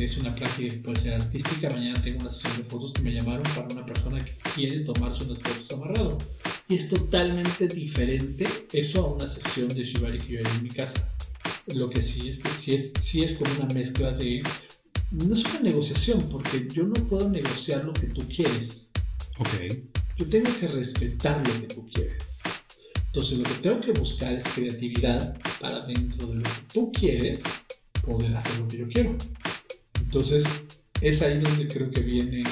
es 0.00 0.18
una 0.18 0.34
práctica 0.34 0.74
que 0.74 0.80
puede 0.80 1.00
ser 1.00 1.14
artística. 1.14 1.68
Mañana 1.70 2.02
tengo 2.02 2.20
una 2.20 2.32
sesión 2.32 2.56
de 2.58 2.64
fotos 2.64 2.92
que 2.92 3.02
me 3.02 3.12
llamaron 3.12 3.42
para 3.54 3.68
una 3.68 3.86
persona 3.86 4.18
que 4.18 4.32
quiere 4.54 4.80
tomarse 4.80 5.24
unas 5.24 5.38
fotos 5.40 5.70
amarrado. 5.72 6.18
Y 6.68 6.74
es 6.74 6.88
totalmente 6.88 7.68
diferente 7.68 8.46
eso 8.72 9.04
a 9.04 9.14
una 9.14 9.28
sesión 9.28 9.68
de 9.68 9.84
Shibari 9.84 10.18
que 10.18 10.32
yo 10.34 10.40
haría 10.40 10.54
en 10.54 10.62
mi 10.62 10.70
casa. 10.70 11.15
Lo 11.74 11.90
que 11.90 12.02
sí 12.02 12.28
es 12.28 12.38
que 12.38 12.48
sí 12.48 12.74
es, 12.74 12.92
sí 12.92 13.22
es 13.24 13.38
como 13.38 13.50
una 13.54 13.74
mezcla 13.74 14.12
de... 14.12 14.42
No 15.10 15.34
es 15.34 15.44
una 15.44 15.60
negociación, 15.60 16.18
porque 16.30 16.68
yo 16.72 16.84
no 16.84 16.94
puedo 17.06 17.28
negociar 17.28 17.84
lo 17.84 17.92
que 17.92 18.06
tú 18.06 18.26
quieres. 18.28 18.88
Ok. 19.38 19.74
Yo 20.16 20.28
tengo 20.28 20.50
que 20.58 20.68
respetar 20.68 21.38
lo 21.46 21.60
que 21.60 21.74
tú 21.74 21.86
quieres. 21.92 22.38
Entonces 23.06 23.38
lo 23.38 23.44
que 23.44 23.54
tengo 23.68 23.80
que 23.80 23.92
buscar 23.98 24.32
es 24.32 24.44
creatividad 24.44 25.36
para 25.60 25.86
dentro 25.86 26.28
de 26.28 26.36
lo 26.36 26.42
que 26.42 26.62
tú 26.72 26.92
quieres 26.92 27.42
poder 28.04 28.36
hacer 28.36 28.60
lo 28.60 28.68
que 28.68 28.78
yo 28.78 28.88
quiero. 28.88 29.16
Entonces 30.00 30.44
es 31.00 31.22
ahí 31.22 31.38
donde 31.38 31.66
creo 31.66 31.90
que 31.90 32.00
viene... 32.00 32.44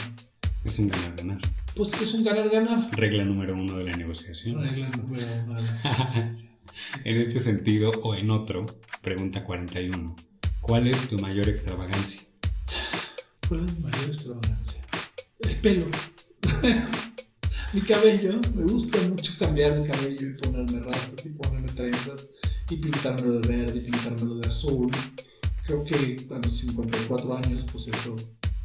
Es 0.65 0.79
un 0.79 0.89
ganar-ganar. 0.89 1.41
Pues 1.77 1.91
es 2.01 2.15
un 2.15 2.25
ganar-ganar. 2.25 2.89
Regla 2.97 3.25
número 3.25 3.55
uno 3.55 3.79
de 3.79 3.85
la 3.85 3.97
negociación. 3.97 4.67
Regla 4.67 4.89
número 4.89 5.25
uno 5.47 5.63
de 5.63 5.67
la 5.67 5.85
negociación. 6.15 6.54
En 7.05 7.17
este 7.17 7.41
sentido 7.41 7.91
o 8.03 8.15
en 8.15 8.31
otro, 8.31 8.67
pregunta 9.03 9.45
41. 9.45 10.17
¿Cuál 10.61 10.87
es 10.87 11.09
tu 11.09 11.19
mayor 11.19 11.49
extravagancia? 11.49 12.23
¿Cuál 13.49 13.67
es 13.67 13.79
mi 13.79 13.83
mayor 13.85 14.11
extravagancia? 14.11 14.81
El 15.41 15.57
pelo. 15.57 15.87
mi 17.75 17.81
cabello. 17.81 18.41
Me 18.55 18.63
gusta 18.63 18.99
mucho 19.09 19.33
cambiar 19.39 19.71
el 19.71 19.87
cabello 19.87 20.29
y 20.29 20.35
ponerme 20.35 20.81
rastas 20.81 21.27
y 21.27 21.31
ponerme 21.31 21.69
trenzas 21.69 22.29
y 22.71 22.77
pintármelo 22.77 23.41
de 23.41 23.49
verde 23.49 23.79
y 23.79 23.91
pintármelo 23.91 24.37
de 24.37 24.49
azul. 24.49 24.91
Creo 25.67 25.85
que 25.85 26.17
a 26.31 26.39
los 26.39 26.57
54 26.57 27.37
años, 27.37 27.65
pues 27.73 27.89
eso 27.89 28.17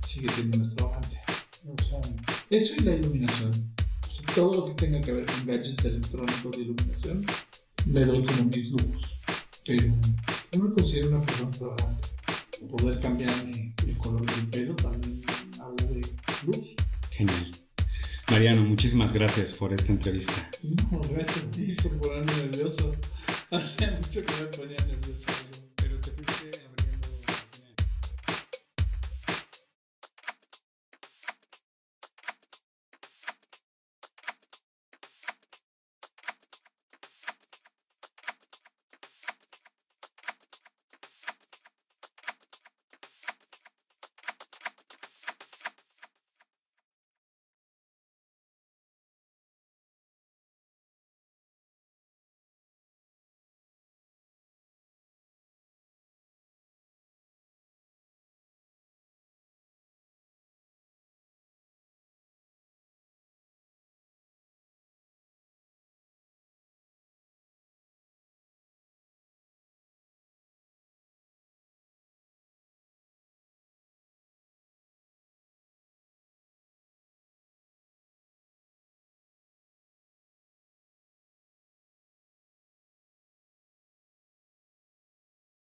sigue 0.05 0.29
siendo 0.29 0.57
una 0.57 0.67
extravagancia. 0.67 1.21
Eso 2.49 2.75
y 2.77 2.83
la 2.83 2.95
iluminación. 2.95 3.73
todo 4.35 4.53
lo 4.53 4.65
que 4.67 4.85
tenga 4.85 5.01
que 5.01 5.11
ver 5.11 5.25
con 5.25 5.45
gadgets 5.45 5.85
electrónicos 5.85 6.51
de 6.51 6.61
iluminación, 6.61 7.25
me 7.85 8.01
doy 8.01 8.23
como 8.23 8.45
mis 8.45 8.69
lujos. 8.69 9.19
Pero 9.65 9.93
no 10.57 10.63
me 10.63 10.75
considero 10.75 11.09
una 11.09 11.21
persona 11.21 11.49
extravagante. 11.49 12.07
Poder 12.77 12.99
cambiarme 12.99 13.73
el 13.87 13.97
color 13.97 14.25
del 14.25 14.47
pelo 14.47 14.75
también 14.75 15.21
habla 15.59 15.85
de 15.85 16.01
luz. 16.45 16.75
Genial. 17.11 17.51
Mariano, 18.31 18.61
muchísimas 18.63 19.11
gracias 19.11 19.53
por 19.53 19.73
esta 19.73 19.91
entrevista. 19.91 20.49
No, 20.61 21.01
gracias 21.09 21.45
a 21.45 21.51
ti 21.51 21.75
por 21.81 21.99
ponerme 21.99 22.33
nervioso. 22.45 22.91
Hace 23.51 23.91
mucho 23.91 24.21
que 24.21 24.33
me 24.39 24.45
ponía 24.55 24.77
nervioso. 24.85 25.38